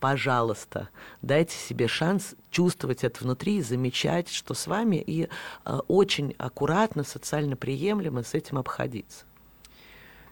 пожалуйста, 0.00 0.88
дайте 1.22 1.56
себе 1.56 1.86
шанс 1.86 2.34
чувствовать 2.50 3.04
это 3.04 3.22
внутри, 3.22 3.62
замечать, 3.62 4.28
что 4.28 4.54
с 4.54 4.66
вами, 4.66 4.96
и 4.96 5.28
э, 5.64 5.78
очень 5.86 6.34
аккуратно, 6.36 7.04
социально 7.04 7.54
приемлемо 7.54 8.24
с 8.24 8.34
этим 8.34 8.58
обходиться. 8.58 9.24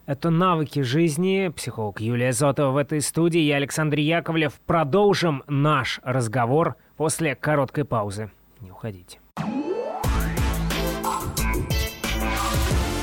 Это 0.06 0.28
навыки 0.28 0.80
жизни. 0.80 1.50
Психолог 1.56 2.00
Юлия 2.00 2.32
Зотова 2.32 2.72
в 2.72 2.76
этой 2.76 3.00
студии. 3.00 3.40
Я 3.40 3.56
Александр 3.56 3.98
Яковлев. 3.98 4.60
Продолжим 4.66 5.42
наш 5.46 5.98
разговор 6.02 6.76
после 6.98 7.34
короткой 7.34 7.86
паузы. 7.86 8.30
Не 8.60 8.70
уходите. 8.70 9.18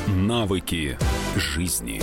Навыки 0.08 0.98
жизни. 1.36 2.02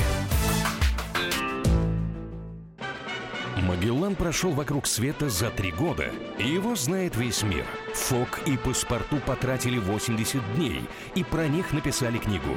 Магеллан 3.68 4.16
прошел 4.16 4.50
вокруг 4.50 4.86
света 4.86 5.28
за 5.28 5.50
три 5.50 5.70
года, 5.70 6.06
и 6.38 6.48
его 6.48 6.74
знает 6.74 7.16
весь 7.16 7.42
мир. 7.42 7.64
Фок 7.94 8.40
и 8.46 8.56
паспорту 8.56 9.18
потратили 9.24 9.78
80 9.78 10.40
дней, 10.56 10.80
и 11.14 11.22
про 11.22 11.46
них 11.46 11.72
написали 11.72 12.18
книгу. 12.18 12.56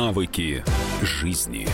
Навыки 0.00 0.64
жизни. 1.02 1.68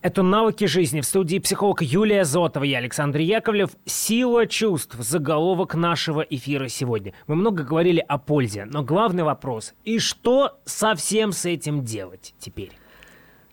Это 0.00 0.22
«Навыки 0.22 0.66
жизни» 0.66 1.00
в 1.00 1.06
студии 1.06 1.40
психолог 1.40 1.82
Юлия 1.82 2.24
Зотова. 2.24 2.62
Я 2.62 2.78
Александр 2.78 3.18
Яковлев. 3.18 3.70
«Сила 3.84 4.46
чувств»– 4.46 4.94
заголовок 5.00 5.74
нашего 5.74 6.20
эфира 6.20 6.68
сегодня. 6.68 7.14
Мы 7.26 7.34
много 7.34 7.64
говорили 7.64 7.98
о 7.98 8.18
пользе, 8.18 8.64
но 8.64 8.84
главный 8.84 9.24
вопрос– 9.24 9.74
и 9.84 9.98
что 9.98 10.60
совсем 10.66 11.32
с 11.32 11.46
этим 11.46 11.84
делать 11.84 12.32
теперь? 12.38 12.70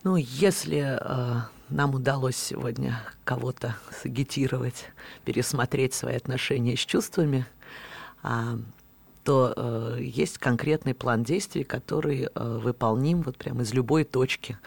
Ну, 0.03 0.17
если 0.17 0.99
э, 1.01 1.41
нам 1.69 1.95
удалось 1.95 2.37
сегодня 2.37 3.01
кого-то 3.23 3.75
сагитировать, 4.03 4.85
пересмотреть 5.25 5.95
свои 5.95 6.13
отношения 6.13 6.77
с 6.77 6.85
чувствами, 6.85 7.47
а, 8.21 8.59
то 9.23 9.53
э, 9.55 9.97
есть 10.01 10.37
конкретный 10.37 10.93
план 10.93 11.23
действий, 11.23 11.63
который 11.63 12.23
э, 12.33 12.59
выполним 12.63 13.21
вот 13.21 13.37
прямо 13.37 13.61
из 13.61 13.73
любой 13.73 14.03
точки. 14.03 14.57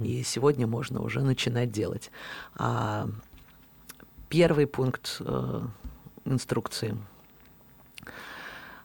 И 0.00 0.22
сегодня 0.22 0.66
можно 0.66 1.00
уже 1.00 1.20
начинать 1.20 1.70
делать. 1.70 2.10
А, 2.56 3.08
первый 4.28 4.66
пункт 4.66 5.16
э, 5.20 5.60
инструкции. 6.24 6.96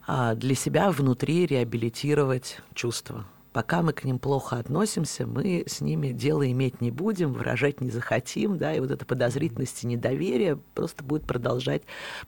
А, 0.07 0.35
для 0.35 0.55
себя 0.55 0.91
внутри 0.91 1.45
реабилитировать 1.45 2.59
чувства. 2.73 3.25
Пока 3.55 3.81
мы 3.81 3.93
к 3.93 4.03
ним 4.03 4.19
плохо 4.19 4.57
относимся, 4.57 5.25
мы 5.25 5.63
с 5.65 5.79
ними 5.79 6.09
дело 6.09 6.45
иметь 6.51 6.81
не 6.81 6.91
будем, 6.91 7.31
выражать 7.31 7.79
не 7.79 7.89
захотим, 7.89 8.57
да, 8.57 8.73
и 8.73 8.81
вот 8.81 8.91
эта 8.91 9.05
подозрительность 9.05 9.81
и 9.81 9.87
недоверие 9.87 10.57
просто 10.73 11.05
будет 11.05 11.23
продолжать 11.23 11.83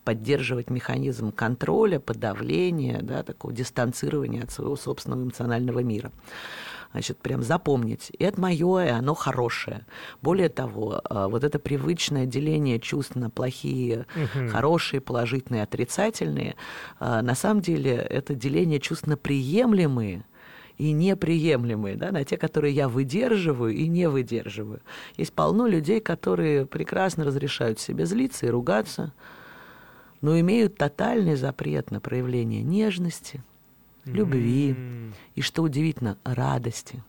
поддерживать 0.05 0.69
механизм 0.69 1.33
контроля, 1.33 1.99
подавления, 1.99 3.01
да, 3.01 3.23
такого 3.23 3.53
дистанцирования 3.53 4.43
от 4.43 4.51
своего 4.51 4.77
собственного 4.77 5.23
эмоционального 5.23 5.79
мира. 5.79 6.13
Значит, 6.93 7.17
прям 7.17 7.43
запомнить, 7.43 8.09
это 8.17 8.39
мое, 8.39 8.85
и 8.85 8.89
оно 8.89 9.13
хорошее. 9.13 9.85
Более 10.21 10.47
того, 10.47 11.01
а, 11.03 11.27
вот 11.27 11.43
это 11.43 11.59
привычное 11.59 12.25
деление 12.25 12.79
чувств 12.79 13.15
на 13.15 13.29
плохие, 13.29 14.05
хорошие, 14.49 15.01
положительные, 15.01 15.63
отрицательные, 15.63 16.55
а, 17.01 17.21
на 17.21 17.35
самом 17.35 17.59
деле 17.59 17.95
это 17.95 18.33
деление 18.33 18.79
чувств 18.79 19.07
на 19.07 19.17
приемлемые, 19.17 20.23
и 20.77 20.91
неприемлемые, 20.91 21.95
да, 21.95 22.11
на 22.11 22.23
те, 22.23 22.37
которые 22.37 22.73
я 22.73 22.87
выдерживаю 22.87 23.73
и 23.73 23.87
не 23.87 24.07
выдерживаю. 24.07 24.81
Есть 25.15 25.33
полно 25.33 25.67
людей, 25.67 25.99
которые 25.99 26.65
прекрасно 26.65 27.23
разрешают 27.23 27.79
себе 27.79 28.05
злиться 28.05 28.45
и 28.45 28.49
ругаться, 28.49 29.13
но 30.21 30.39
имеют 30.39 30.77
тотальный 30.77 31.35
запрет 31.35 31.91
на 31.91 31.99
проявление 31.99 32.61
нежности, 32.61 33.43
любви 34.05 34.75
и, 35.35 35.41
что 35.41 35.63
удивительно, 35.63 36.17
радости. 36.23 37.03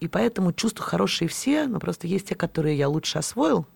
И 0.00 0.08
поэтому 0.08 0.52
чувства 0.52 0.84
хорошие 0.84 1.28
все, 1.28 1.66
но 1.66 1.78
просто 1.80 2.06
есть 2.06 2.28
те, 2.28 2.34
которые 2.34 2.76
я 2.76 2.88
лучше 2.88 3.18
освоил, 3.18 3.66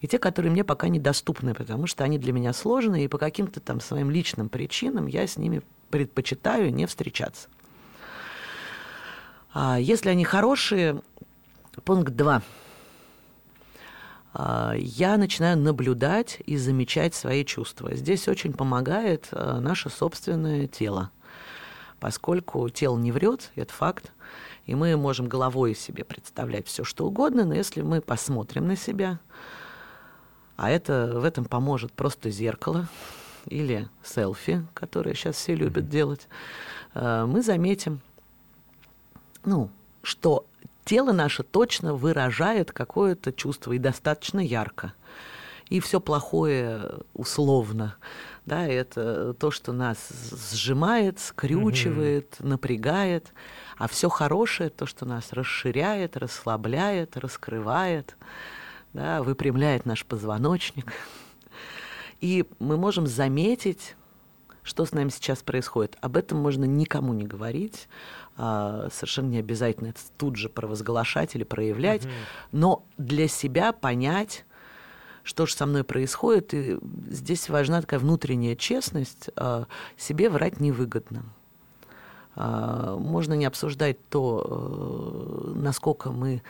и 0.00 0.08
те, 0.08 0.18
которые 0.18 0.52
мне 0.52 0.64
пока 0.64 0.88
недоступны, 0.88 1.54
потому 1.54 1.86
что 1.86 2.04
они 2.04 2.18
для 2.18 2.32
меня 2.32 2.52
сложные, 2.52 3.04
и 3.04 3.08
по 3.08 3.16
каким-то 3.16 3.60
там 3.60 3.80
своим 3.80 4.10
личным 4.10 4.48
причинам 4.48 5.06
я 5.06 5.26
с 5.26 5.36
ними 5.36 5.62
предпочитаю 5.90 6.72
не 6.72 6.86
встречаться. 6.86 7.48
А 9.52 9.78
если 9.78 10.10
они 10.10 10.24
хорошие, 10.24 11.00
пункт 11.84 12.14
2. 12.14 12.42
Я 14.76 15.16
начинаю 15.16 15.56
наблюдать 15.56 16.42
и 16.44 16.58
замечать 16.58 17.14
свои 17.14 17.42
чувства. 17.42 17.94
Здесь 17.94 18.28
очень 18.28 18.52
помогает 18.52 19.28
а, 19.32 19.60
наше 19.60 19.88
собственное 19.88 20.66
тело. 20.66 21.10
поскольку 22.00 22.68
тело 22.68 22.98
не 22.98 23.12
врет, 23.12 23.50
это 23.54 23.72
факт, 23.72 24.12
и 24.66 24.74
мы 24.74 24.94
можем 24.98 25.26
головой 25.26 25.74
себе 25.74 26.04
представлять 26.04 26.66
все, 26.66 26.84
что 26.84 27.06
угодно, 27.06 27.46
но 27.46 27.54
если 27.54 27.80
мы 27.80 28.02
посмотрим 28.02 28.66
на 28.66 28.76
себя, 28.76 29.20
а 30.58 30.70
это 30.70 31.12
в 31.14 31.24
этом 31.24 31.46
поможет 31.46 31.92
просто 31.92 32.28
зеркало 32.28 32.88
или 33.46 33.88
селфи, 34.02 34.66
которые 34.74 35.14
сейчас 35.14 35.36
все 35.36 35.54
любят 35.54 35.88
делать, 35.88 36.28
э, 36.94 37.24
мы 37.26 37.42
заметим, 37.42 38.00
ну, 39.44 39.70
что 40.02 40.46
тело 40.84 41.12
наше 41.12 41.42
точно 41.42 41.94
выражает 41.94 42.72
какое-то 42.72 43.32
чувство 43.32 43.72
и 43.72 43.78
достаточно 43.78 44.40
ярко. 44.40 44.94
И 45.68 45.80
все 45.80 46.00
плохое 46.00 47.00
условно. 47.12 47.96
Да, 48.44 48.64
это 48.68 49.34
то, 49.34 49.50
что 49.50 49.72
нас 49.72 49.98
сжимает, 50.52 51.18
скрючивает, 51.18 52.36
mm-hmm. 52.38 52.46
напрягает. 52.46 53.32
А 53.76 53.88
все 53.88 54.08
хорошее, 54.08 54.70
то, 54.70 54.86
что 54.86 55.04
нас 55.04 55.32
расширяет, 55.32 56.16
расслабляет, 56.16 57.16
раскрывает, 57.16 58.16
да, 58.92 59.24
выпрямляет 59.24 59.84
наш 59.86 60.06
позвоночник. 60.06 60.92
И 62.20 62.44
мы 62.58 62.76
можем 62.76 63.06
заметить, 63.06 63.96
что 64.62 64.84
с 64.84 64.92
нами 64.92 65.10
сейчас 65.10 65.42
происходит. 65.42 65.96
Об 66.00 66.16
этом 66.16 66.38
можно 66.38 66.64
никому 66.64 67.14
не 67.14 67.24
говорить. 67.24 67.88
А, 68.36 68.88
совершенно 68.92 69.28
не 69.28 69.38
обязательно 69.38 69.88
это 69.88 70.00
тут 70.16 70.36
же 70.36 70.48
провозглашать 70.48 71.36
или 71.36 71.44
проявлять. 71.44 72.04
Mm-hmm. 72.04 72.48
Но 72.52 72.84
для 72.98 73.28
себя 73.28 73.72
понять, 73.72 74.44
что 75.22 75.46
же 75.46 75.54
со 75.54 75.66
мной 75.66 75.84
происходит. 75.84 76.52
И 76.52 76.78
здесь 77.08 77.48
важна 77.48 77.80
такая 77.80 78.00
внутренняя 78.00 78.56
честность. 78.56 79.30
А, 79.36 79.66
себе 79.96 80.28
врать 80.30 80.58
невыгодно. 80.58 81.24
А, 82.34 82.96
можно 82.96 83.34
не 83.34 83.44
обсуждать 83.46 83.96
то, 84.08 85.52
э, 85.54 85.58
насколько 85.58 86.10
мы 86.10 86.42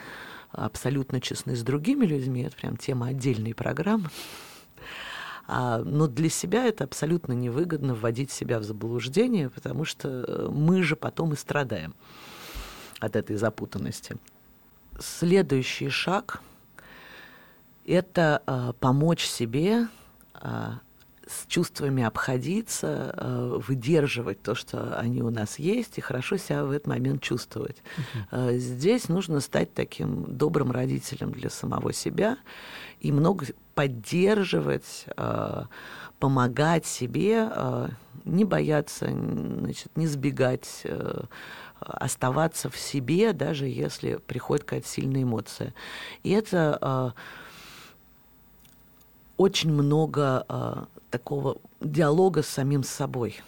абсолютно 0.51 1.21
честны 1.21 1.55
с 1.55 1.63
другими 1.63 2.07
людьми. 2.07 2.43
Это 2.43 2.57
прям 2.57 2.77
тема 2.77 3.09
отдельной 3.09 3.55
программы. 3.55 4.09
А, 5.49 5.79
но 5.79 6.07
для 6.07 6.29
себя 6.29 6.67
это 6.67 6.85
абсолютно 6.85 7.33
невыгодно 7.33 7.95
вводить 7.95 8.31
себя 8.31 8.59
в 8.59 8.65
заблуждение, 8.65 9.51
потому 9.51 9.85
что 9.85 10.51
мы 10.53 10.83
же 10.83 10.97
потом 10.97 11.33
и 11.33 11.37
страдаем 11.37 11.95
от 13.01 13.17
этой 13.17 13.37
запутанности. 13.37 14.17
Следующий 14.99 15.89
шаг— 15.89 16.43
это 17.87 18.43
э, 18.47 18.73
помочь 18.81 19.27
себе 19.27 19.89
э, 20.35 20.73
с 21.27 21.47
чувствами 21.47 22.05
обходиться, 22.05 23.13
э, 23.17 23.59
выдерживать 23.67 24.43
то, 24.43 24.55
что 24.55 24.99
они 24.99 25.23
у 25.23 25.31
нас 25.31 25.59
есть, 25.59 25.99
и 25.99 26.01
хорошо 26.01 26.37
себя 26.37 26.65
в 26.65 26.71
этот 26.71 26.87
момент 26.87 27.23
чувствовать. 27.23 27.77
Uh-huh. 28.31 28.57
Здесь 28.59 29.09
нужно 29.09 29.41
стать 29.41 29.75
таким 29.75 30.25
добрым 30.37 30.71
родителем 30.71 31.33
для 31.33 31.51
самого 31.51 31.93
себя 31.93 32.39
и 33.01 33.11
много 33.13 33.47
поддерживать, 33.75 35.07
помогать 36.19 36.87
себе, 36.87 37.51
не 38.25 38.45
бояться, 38.45 39.07
значит, 39.07 39.91
не 39.97 40.07
сбегать 40.07 40.85
оставаться 41.79 42.71
в 42.71 42.79
себе, 42.79 43.33
даже 43.35 43.67
если 43.67 44.17
приходит 44.17 44.65
какая-то 44.65 44.89
сильная 44.89 45.25
эмоция. 45.25 45.75
И 46.23 46.31
это 46.31 47.15
очень 49.37 49.73
много 49.73 50.45
э, 50.49 50.85
такого 51.11 51.59
диалога 51.81 52.43
с 52.43 52.49
самим 52.49 52.83
собой. 52.83 53.41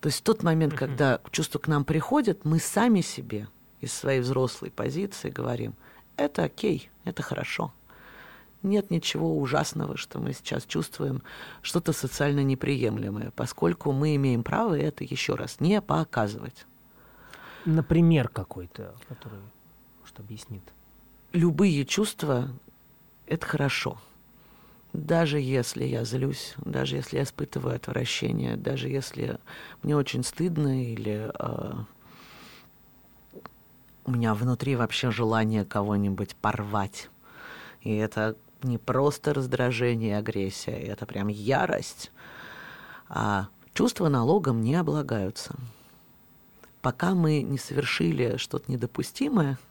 То 0.00 0.08
есть 0.08 0.20
в 0.20 0.22
тот 0.22 0.42
момент, 0.42 0.74
когда 0.74 1.20
чувство 1.30 1.58
к 1.58 1.68
нам 1.68 1.84
приходит, 1.84 2.44
мы 2.44 2.58
сами 2.58 3.00
себе 3.00 3.48
из 3.80 3.92
своей 3.92 4.20
взрослой 4.20 4.70
позиции 4.70 5.30
говорим, 5.30 5.74
это 6.16 6.44
окей, 6.44 6.90
это 7.04 7.22
хорошо. 7.22 7.72
Нет 8.62 8.90
ничего 8.90 9.38
ужасного, 9.38 9.96
что 9.96 10.20
мы 10.20 10.32
сейчас 10.32 10.64
чувствуем 10.64 11.22
что-то 11.62 11.92
социально 11.92 12.44
неприемлемое, 12.44 13.32
поскольку 13.34 13.92
мы 13.92 14.14
имеем 14.16 14.44
право 14.44 14.78
это 14.78 15.04
еще 15.04 15.34
раз 15.34 15.60
не 15.60 15.80
показывать. 15.80 16.66
Например, 17.64 18.28
какой-то, 18.28 18.94
который, 19.08 19.40
может, 20.00 20.18
объяснит. 20.18 20.62
Любые 21.32 21.84
чувства— 21.84 22.50
это 23.26 23.46
хорошо 23.46 23.98
даже 24.92 25.40
если 25.40 25.84
я 25.84 26.04
злюсь, 26.04 26.54
даже 26.58 26.96
если 26.96 27.16
я 27.16 27.22
испытываю 27.22 27.76
отвращение, 27.76 28.56
даже 28.56 28.88
если 28.88 29.38
мне 29.82 29.96
очень 29.96 30.22
стыдно 30.22 30.84
или 30.84 31.30
э, 31.38 31.72
у 34.04 34.10
меня 34.10 34.34
внутри 34.34 34.76
вообще 34.76 35.10
желание 35.10 35.64
кого-нибудь 35.64 36.36
порвать. 36.36 37.08
И 37.80 37.94
это 37.96 38.36
не 38.62 38.78
просто 38.78 39.32
раздражение 39.32 40.10
и 40.10 40.18
агрессия, 40.18 40.72
это 40.72 41.06
прям 41.06 41.28
ярость. 41.28 42.12
А 43.08 43.48
чувства 43.72 44.08
налогом 44.08 44.60
не 44.60 44.74
облагаются. 44.74 45.54
Пока 46.82 47.14
мы 47.14 47.42
не 47.42 47.58
совершили 47.58 48.36
что-то 48.36 48.70
недопустимое– 48.70 49.58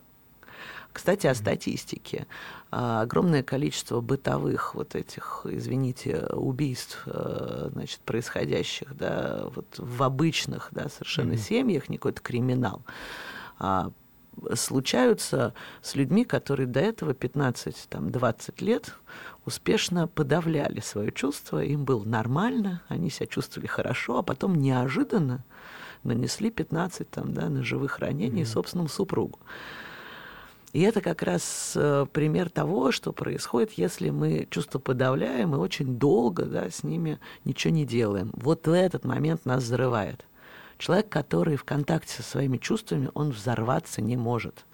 кстати, 0.93 1.27
о 1.27 1.35
статистике. 1.35 2.27
А, 2.71 3.01
огромное 3.01 3.43
количество 3.43 4.01
бытовых 4.01 4.75
вот 4.75 4.95
этих, 4.95 5.45
извините, 5.49 6.27
убийств, 6.31 7.03
э, 7.05 7.69
значит, 7.73 7.99
происходящих, 8.01 8.95
да, 8.95 9.43
вот 9.55 9.75
в 9.77 10.03
обычных, 10.03 10.69
да, 10.71 10.89
совершенно 10.89 11.33
mm-hmm. 11.33 11.37
семьях, 11.37 11.89
не 11.89 11.97
какой-то 11.97 12.21
криминал, 12.21 12.81
а, 13.59 13.91
случаются 14.55 15.53
с 15.81 15.95
людьми, 15.95 16.25
которые 16.25 16.67
до 16.67 16.79
этого 16.79 17.11
15-20 17.11 18.63
лет 18.63 18.95
успешно 19.45 20.07
подавляли 20.07 20.79
свое 20.79 21.11
чувство, 21.11 21.63
им 21.63 21.85
было 21.85 22.03
нормально, 22.05 22.81
они 22.87 23.09
себя 23.09 23.27
чувствовали 23.27 23.67
хорошо, 23.67 24.19
а 24.19 24.23
потом 24.23 24.55
неожиданно 24.55 25.43
нанесли 26.03 26.49
15 26.49 27.09
там, 27.09 27.33
да, 27.33 27.49
ножевых 27.49 27.99
ранений 27.99 28.43
mm-hmm. 28.43 28.45
собственному 28.45 28.89
супругу. 28.89 29.39
И 30.73 30.81
это 30.81 31.01
как 31.01 31.21
раз 31.21 31.73
э, 31.75 32.05
пример 32.11 32.49
того, 32.49 32.91
что 32.91 33.11
происходит, 33.11 33.73
если 33.73 34.09
мы 34.09 34.47
чувства 34.49 34.79
подавляем 34.79 35.53
и 35.53 35.57
очень 35.57 35.97
долго 35.97 36.45
да, 36.45 36.69
с 36.69 36.83
ними 36.83 37.19
ничего 37.43 37.73
не 37.73 37.85
делаем. 37.85 38.31
Вот 38.33 38.67
в 38.67 38.71
этот 38.71 39.03
момент 39.03 39.45
нас 39.45 39.63
взрывает. 39.63 40.25
Человек, 40.77 41.09
который 41.09 41.57
в 41.57 41.65
контакте 41.65 42.13
со 42.13 42.23
своими 42.23 42.57
чувствами, 42.57 43.09
он 43.13 43.31
взорваться 43.31 44.01
не 44.01 44.15
может. 44.15 44.65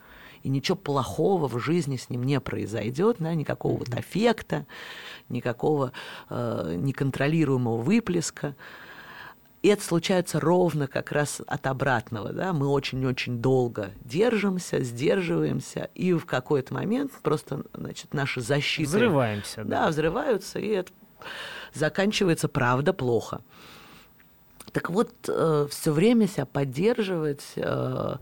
И 0.43 0.49
ничего 0.49 0.77
плохого 0.77 1.47
в 1.47 1.59
жизни 1.59 1.97
с 1.97 2.09
ним 2.09 2.23
не 2.23 2.39
произойдет, 2.39 3.17
да, 3.19 3.33
никакого 3.33 3.79
вот 3.79 3.89
эффекта, 3.89 4.67
никакого 5.29 5.91
э, 6.29 6.75
неконтролируемого 6.77 7.81
выплеска. 7.81 8.55
И 9.63 9.69
это 9.69 9.83
случается 9.83 10.39
ровно 10.39 10.87
как 10.87 11.11
раз 11.11 11.41
от 11.47 11.65
обратного. 11.67 12.31
Да? 12.31 12.53
Мы 12.53 12.67
очень-очень 12.67 13.39
долго 13.39 13.91
держимся, 14.01 14.83
сдерживаемся, 14.83 15.89
и 15.95 16.13
в 16.13 16.25
какой-то 16.25 16.73
момент 16.73 17.11
просто 17.23 17.63
значит, 17.73 18.13
наши 18.13 18.41
защиты... 18.41 18.89
Взрываемся. 18.89 19.63
Да, 19.63 19.85
да 19.85 19.89
взрываются, 19.89 20.59
и 20.59 20.67
это 20.67 20.91
заканчивается, 21.73 22.47
правда, 22.47 22.93
плохо. 22.93 23.41
Так 24.73 24.91
вот, 24.91 25.11
э, 25.27 25.67
все 25.71 25.91
время 25.91 26.27
себя 26.27 26.45
поддерживать, 26.45 27.53
э, 27.55 28.15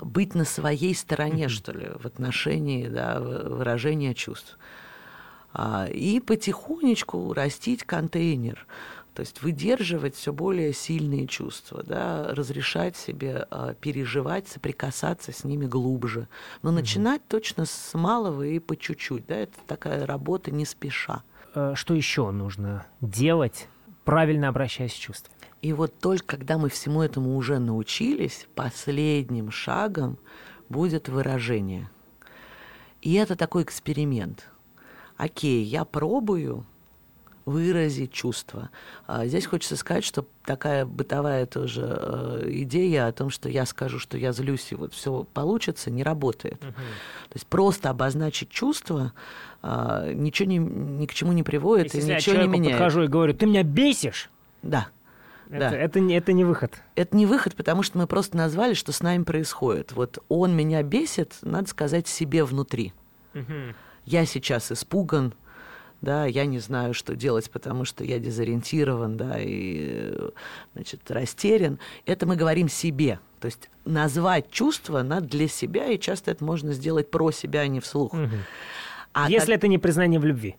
быть 0.00 0.34
на 0.34 0.44
своей 0.44 0.94
стороне, 0.94 1.46
mm-hmm. 1.46 1.48
что 1.48 1.72
ли, 1.72 1.88
в 1.98 2.06
отношении 2.06 2.86
да, 2.86 3.18
выражения 3.18 4.14
чувств. 4.14 4.58
А, 5.52 5.86
и 5.86 6.20
потихонечку 6.20 7.32
растить 7.32 7.82
контейнер– 7.82 8.64
то 9.18 9.22
есть 9.22 9.42
выдерживать 9.42 10.14
все 10.14 10.32
более 10.32 10.72
сильные 10.72 11.26
чувства, 11.26 11.82
да, 11.82 12.28
разрешать 12.34 12.96
себе 12.96 13.48
э, 13.50 13.74
переживать, 13.80 14.46
соприкасаться 14.46 15.32
с 15.32 15.42
ними 15.42 15.66
глубже. 15.66 16.28
Но 16.62 16.70
mm-hmm. 16.70 16.74
начинать 16.74 17.26
точно 17.26 17.64
с 17.64 17.94
малого 17.94 18.44
и 18.44 18.60
по 18.60 18.76
чуть-чуть. 18.76 19.26
Да, 19.26 19.34
это 19.34 19.58
такая 19.66 20.06
работа 20.06 20.52
не 20.52 20.64
спеша. 20.64 21.24
Э, 21.56 21.72
что 21.74 21.94
еще 21.94 22.30
нужно 22.30 22.86
делать, 23.00 23.66
правильно 24.04 24.46
обращаясь 24.50 24.92
с 24.92 24.96
чувствами? 24.96 25.36
И 25.62 25.72
вот 25.72 25.98
только 25.98 26.36
когда 26.36 26.56
мы 26.56 26.68
всему 26.68 27.02
этому 27.02 27.36
уже 27.36 27.58
научились, 27.58 28.46
последним 28.54 29.50
шагом 29.50 30.16
будет 30.68 31.08
выражение. 31.08 31.90
И 33.02 33.14
это 33.14 33.34
такой 33.34 33.64
эксперимент. 33.64 34.48
Окей, 35.16 35.64
я 35.64 35.84
пробую, 35.84 36.64
выразить 37.48 38.12
чувства. 38.12 38.70
А 39.06 39.26
здесь 39.26 39.46
хочется 39.46 39.76
сказать, 39.76 40.04
что 40.04 40.26
такая 40.44 40.84
бытовая 40.84 41.46
тоже 41.46 41.82
э, 41.86 42.48
идея 42.62 43.06
о 43.08 43.12
том, 43.12 43.30
что 43.30 43.48
я 43.48 43.64
скажу, 43.66 43.98
что 43.98 44.18
я 44.18 44.32
злюсь, 44.32 44.70
и 44.70 44.74
вот 44.74 44.92
все 44.92 45.26
получится, 45.32 45.90
не 45.90 46.02
работает. 46.02 46.62
Uh-huh. 46.62 46.72
То 46.72 47.34
есть 47.34 47.46
просто 47.46 47.90
обозначить 47.90 48.50
чувства 48.50 49.12
э, 49.62 50.12
ничего 50.14 50.48
не, 50.48 50.58
ни 50.58 51.06
к 51.06 51.14
чему 51.14 51.32
не 51.32 51.42
приводит 51.42 51.94
Если 51.94 52.12
и 52.12 52.14
ничего 52.14 52.36
я 52.36 52.42
не 52.42 52.48
меняет. 52.48 52.76
подхожу 52.76 53.02
и 53.04 53.08
говорю, 53.08 53.34
ты 53.34 53.46
меня 53.46 53.62
бесишь? 53.62 54.30
Да. 54.62 54.88
Это, 55.48 55.70
Да. 55.70 55.76
это, 55.76 56.00
не, 56.00 56.14
это 56.14 56.34
не 56.34 56.44
выход. 56.44 56.74
Это 56.94 57.16
не 57.16 57.24
выход, 57.24 57.56
потому 57.56 57.82
что 57.82 57.96
мы 57.96 58.06
просто 58.06 58.36
назвали, 58.36 58.74
что 58.74 58.92
с 58.92 59.02
нами 59.02 59.22
происходит. 59.22 59.92
Вот 59.92 60.18
он 60.28 60.54
меня 60.54 60.82
бесит, 60.82 61.36
надо 61.40 61.68
сказать, 61.68 62.06
себе 62.06 62.44
внутри. 62.44 62.92
Я 64.04 64.24
сейчас 64.26 64.72
испуган, 64.72 65.34
да, 66.00 66.26
я 66.26 66.46
не 66.46 66.58
знаю, 66.58 66.94
что 66.94 67.16
делать, 67.16 67.50
потому 67.50 67.84
что 67.84 68.04
я 68.04 68.18
дезориентирован, 68.18 69.16
да, 69.16 69.36
и, 69.38 70.14
значит, 70.74 71.10
растерян. 71.10 71.78
Это 72.06 72.26
мы 72.26 72.36
говорим 72.36 72.68
себе. 72.68 73.18
То 73.40 73.46
есть 73.46 73.68
назвать 73.84 74.50
чувство 74.50 75.02
надо 75.02 75.26
для 75.26 75.48
себя, 75.48 75.86
и 75.86 75.98
часто 75.98 76.30
это 76.30 76.44
можно 76.44 76.72
сделать 76.72 77.10
про 77.10 77.30
себя, 77.30 77.60
а 77.60 77.66
не 77.66 77.80
вслух. 77.80 78.12
А 79.12 79.28
Если 79.30 79.46
так- 79.46 79.56
это 79.56 79.68
не 79.68 79.78
признание 79.78 80.20
в 80.20 80.24
любви. 80.24 80.56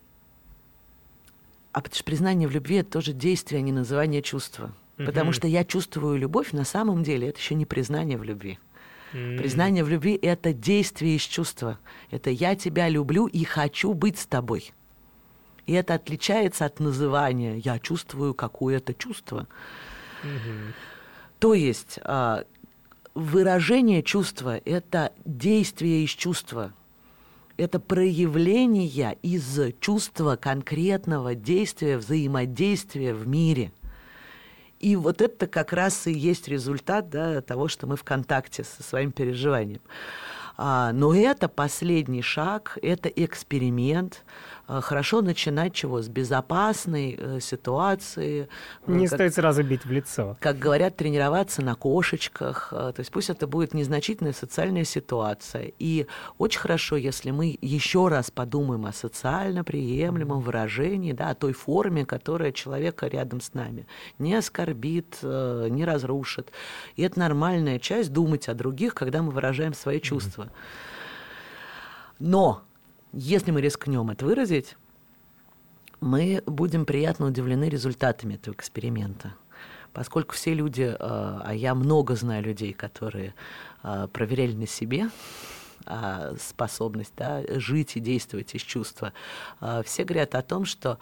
А 1.71 1.81
потому 1.81 1.95
что 1.95 2.03
признание 2.03 2.47
в 2.47 2.51
любви 2.51 2.77
это 2.77 2.89
тоже 2.91 3.13
действие, 3.13 3.59
а 3.59 3.61
не 3.61 3.71
называние 3.71 4.21
чувства. 4.21 4.73
Потому 4.97 5.31
что 5.31 5.47
я 5.47 5.63
чувствую 5.63 6.17
любовь, 6.17 6.51
на 6.51 6.65
самом 6.65 7.03
деле 7.03 7.29
это 7.29 7.39
еще 7.39 7.55
не 7.55 7.65
признание 7.65 8.17
в 8.17 8.23
любви. 8.23 8.59
Признание 9.11 9.83
в 9.83 9.89
любви 9.89 10.19
это 10.21 10.51
действие 10.53 11.15
из 11.15 11.21
чувства. 11.21 11.79
Это 12.11 12.29
я 12.29 12.55
тебя 12.55 12.89
люблю 12.89 13.27
и 13.27 13.43
хочу 13.45 13.93
быть 13.93 14.19
с 14.19 14.25
тобой. 14.25 14.73
И 15.69 15.73
это 15.73 15.93
отличается 15.93 16.65
от 16.65 16.79
называния 16.79 17.57
я 17.57 17.77
чувствую 17.77 18.33
какое-то 18.33 18.95
чувство. 18.95 19.45
То 21.37 21.53
есть 21.53 21.99
а, 22.01 22.43
выражение 23.13 24.01
чувства 24.01 24.57
это 24.65 25.13
действие 25.25 26.05
из 26.05 26.09
чувства. 26.09 26.73
Это 27.55 27.79
проявление 27.79 29.15
из 29.21 29.59
чувства 29.79 30.37
конкретного 30.37 31.35
действия, 31.35 31.99
взаимодействия 31.99 33.13
в 33.13 33.27
мире. 33.27 33.71
И 34.79 34.95
вот 34.95 35.21
это 35.21 35.45
как 35.45 35.71
раз 35.71 36.07
и 36.07 36.11
есть 36.11 36.47
результат 36.47 37.11
да, 37.11 37.43
того, 37.43 37.67
что 37.67 37.85
мы 37.85 37.95
в 37.95 38.03
контакте 38.03 38.63
со 38.63 38.81
своим 38.81 39.11
переживанием. 39.11 39.81
А, 40.61 40.91
но 40.91 41.15
это 41.15 41.47
последний 41.47 42.21
шаг, 42.21 42.77
это 42.81 43.07
эксперимент. 43.07 44.25
А, 44.71 44.81
Хорошо 44.81 45.21
начинать 45.23 45.73
чего? 45.73 45.99
С 45.99 46.07
безопасной 46.07 47.15
э, 47.17 47.39
ситуации. 47.39 48.47
э, 48.85 48.91
Не 48.91 49.07
как- 49.07 49.15
стоит 49.17 49.33
сразу 49.33 49.63
бить 49.63 49.83
в 49.83 49.91
лицо. 49.91 50.37
как 50.39 50.59
говорят, 50.59 50.95
тренироваться 50.95 51.63
на 51.63 51.73
кошечках. 51.73 52.69
э, 52.71 52.93
То 52.95 52.99
есть 52.99 53.11
пусть 53.11 53.31
это 53.31 53.47
будет 53.47 53.73
незначительная 53.73 54.31
социальная 54.33 54.83
ситуация. 54.85 55.71
И 55.79 56.05
очень 56.37 56.59
хорошо, 56.59 56.97
если 56.97 57.31
мы 57.31 57.57
еще 57.61 58.09
раз 58.09 58.29
подумаем 58.29 58.85
о 58.85 58.93
социально 58.93 59.63
приемлемом 59.63 60.41
выражении, 60.41 61.13
да, 61.13 61.29
о 61.31 61.35
той 61.35 61.53
форме, 61.53 62.05
которая 62.05 62.51
человека 62.51 63.07
рядом 63.07 63.41
с 63.41 63.55
нами 63.55 63.87
не 64.19 64.35
оскорбит, 64.35 65.17
э, 65.23 65.67
не 65.71 65.83
разрушит. 65.83 66.51
И 66.95 67.01
это 67.01 67.17
нормальная 67.17 67.79
часть 67.79 68.13
думать 68.13 68.47
о 68.47 68.53
других, 68.53 68.93
когда 68.93 69.23
мы 69.23 69.31
выражаем 69.31 69.73
свои 69.73 69.99
чувства. 69.99 70.49
Но 72.19 72.61
если 73.11 73.51
мы 73.51 73.61
рискнем 73.61 74.09
это 74.09 74.25
выразить, 74.25 74.75
мы 76.01 76.43
будем 76.45 76.85
приятно 76.85 77.27
удивлены 77.27 77.69
результатами 77.69 78.35
этого 78.35 78.53
эксперимента. 78.53 79.33
Поскольку 79.93 80.33
все 80.35 80.53
люди, 80.53 80.83
э, 80.83 80.95
а 80.99 81.51
я 81.53 81.75
много 81.75 82.15
знаю 82.15 82.43
людей, 82.43 82.73
которые 82.73 83.33
э, 83.83 84.07
проверяли 84.13 84.53
на 84.53 84.67
себе 84.67 85.09
а, 85.85 86.35
способность 86.39 87.13
да, 87.17 87.41
жить 87.59 87.97
и 87.97 87.99
действовать 87.99 88.53
из 88.53 88.61
чувства, 88.61 89.13
э, 89.59 89.81
все 89.85 90.03
говорят 90.03 90.35
о 90.35 90.43
том, 90.43 90.65
что 90.65 90.99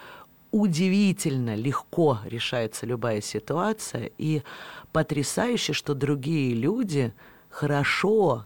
удивительно 0.51 1.55
легко 1.55 2.19
решается 2.23 2.85
любая 2.85 3.21
ситуация, 3.21 4.09
и 4.17 4.43
потрясающе, 4.93 5.73
что 5.73 5.93
другие 5.93 6.55
люди 6.55 7.13
хорошо 7.49 8.45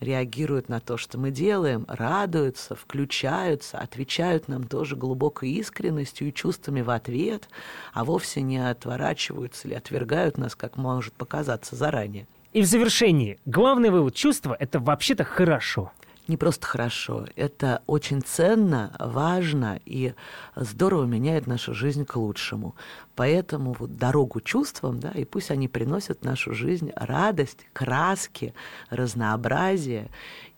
реагируют 0.00 0.68
на 0.68 0.80
то, 0.80 0.96
что 0.96 1.18
мы 1.18 1.30
делаем, 1.30 1.84
радуются, 1.88 2.74
включаются, 2.74 3.78
отвечают 3.78 4.48
нам 4.48 4.64
тоже 4.64 4.96
глубокой 4.96 5.50
искренностью 5.50 6.28
и 6.28 6.32
чувствами 6.32 6.80
в 6.80 6.90
ответ, 6.90 7.48
а 7.92 8.04
вовсе 8.04 8.42
не 8.42 8.58
отворачиваются 8.58 9.68
или 9.68 9.74
отвергают 9.74 10.38
нас, 10.38 10.54
как 10.54 10.76
может 10.76 11.14
показаться 11.14 11.76
заранее. 11.76 12.26
И 12.52 12.62
в 12.62 12.66
завершении, 12.66 13.38
главный 13.46 13.90
вывод 13.90 14.14
чувства– 14.14 14.56
это 14.60 14.78
вообще-то 14.78 15.24
хорошо. 15.24 15.90
Не 16.26 16.38
просто 16.38 16.66
хорошо, 16.66 17.26
это 17.36 17.82
очень 17.86 18.22
ценно, 18.22 18.96
важно 18.98 19.78
и 19.84 20.14
здорово 20.56 21.04
меняет 21.04 21.46
нашу 21.46 21.74
жизнь 21.74 22.06
к 22.06 22.16
лучшему. 22.16 22.74
Поэтому 23.14 23.76
вот 23.78 23.98
дорогу 23.98 24.40
чувствам, 24.40 25.00
да, 25.00 25.10
и 25.10 25.26
пусть 25.26 25.50
они 25.50 25.68
приносят 25.68 26.20
в 26.20 26.24
нашу 26.24 26.54
жизнь 26.54 26.92
радость, 26.96 27.66
краски, 27.74 28.54
разнообразие 28.88 30.08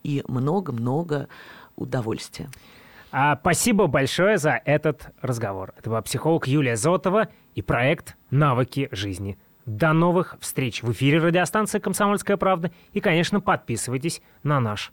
и 0.05 0.23
много-много 0.29 1.29
удовольствия. 1.75 2.49
А 3.11 3.37
спасибо 3.37 3.89
большое 3.89 4.39
за 4.39 4.61
этот 4.65 5.09
разговор. 5.21 5.75
Это 5.79 5.91
была 5.91 6.03
психолог 6.03 6.47
Юлия 6.47 6.77
Зотова 6.77 7.29
и 7.57 7.63
проект 7.63 8.17
«Навыки 8.31 8.89
жизни». 8.93 9.37
До 9.65 9.93
новых 9.93 10.37
встреч 10.39 10.85
в 10.85 10.93
эфире 10.93 11.19
радиостанции 11.19 11.81
«Комсомольская 11.81 12.37
правда». 12.37 12.71
И, 12.93 13.01
конечно, 13.01 13.41
подписывайтесь 13.41 14.23
на 14.45 14.61
наш 14.61 14.93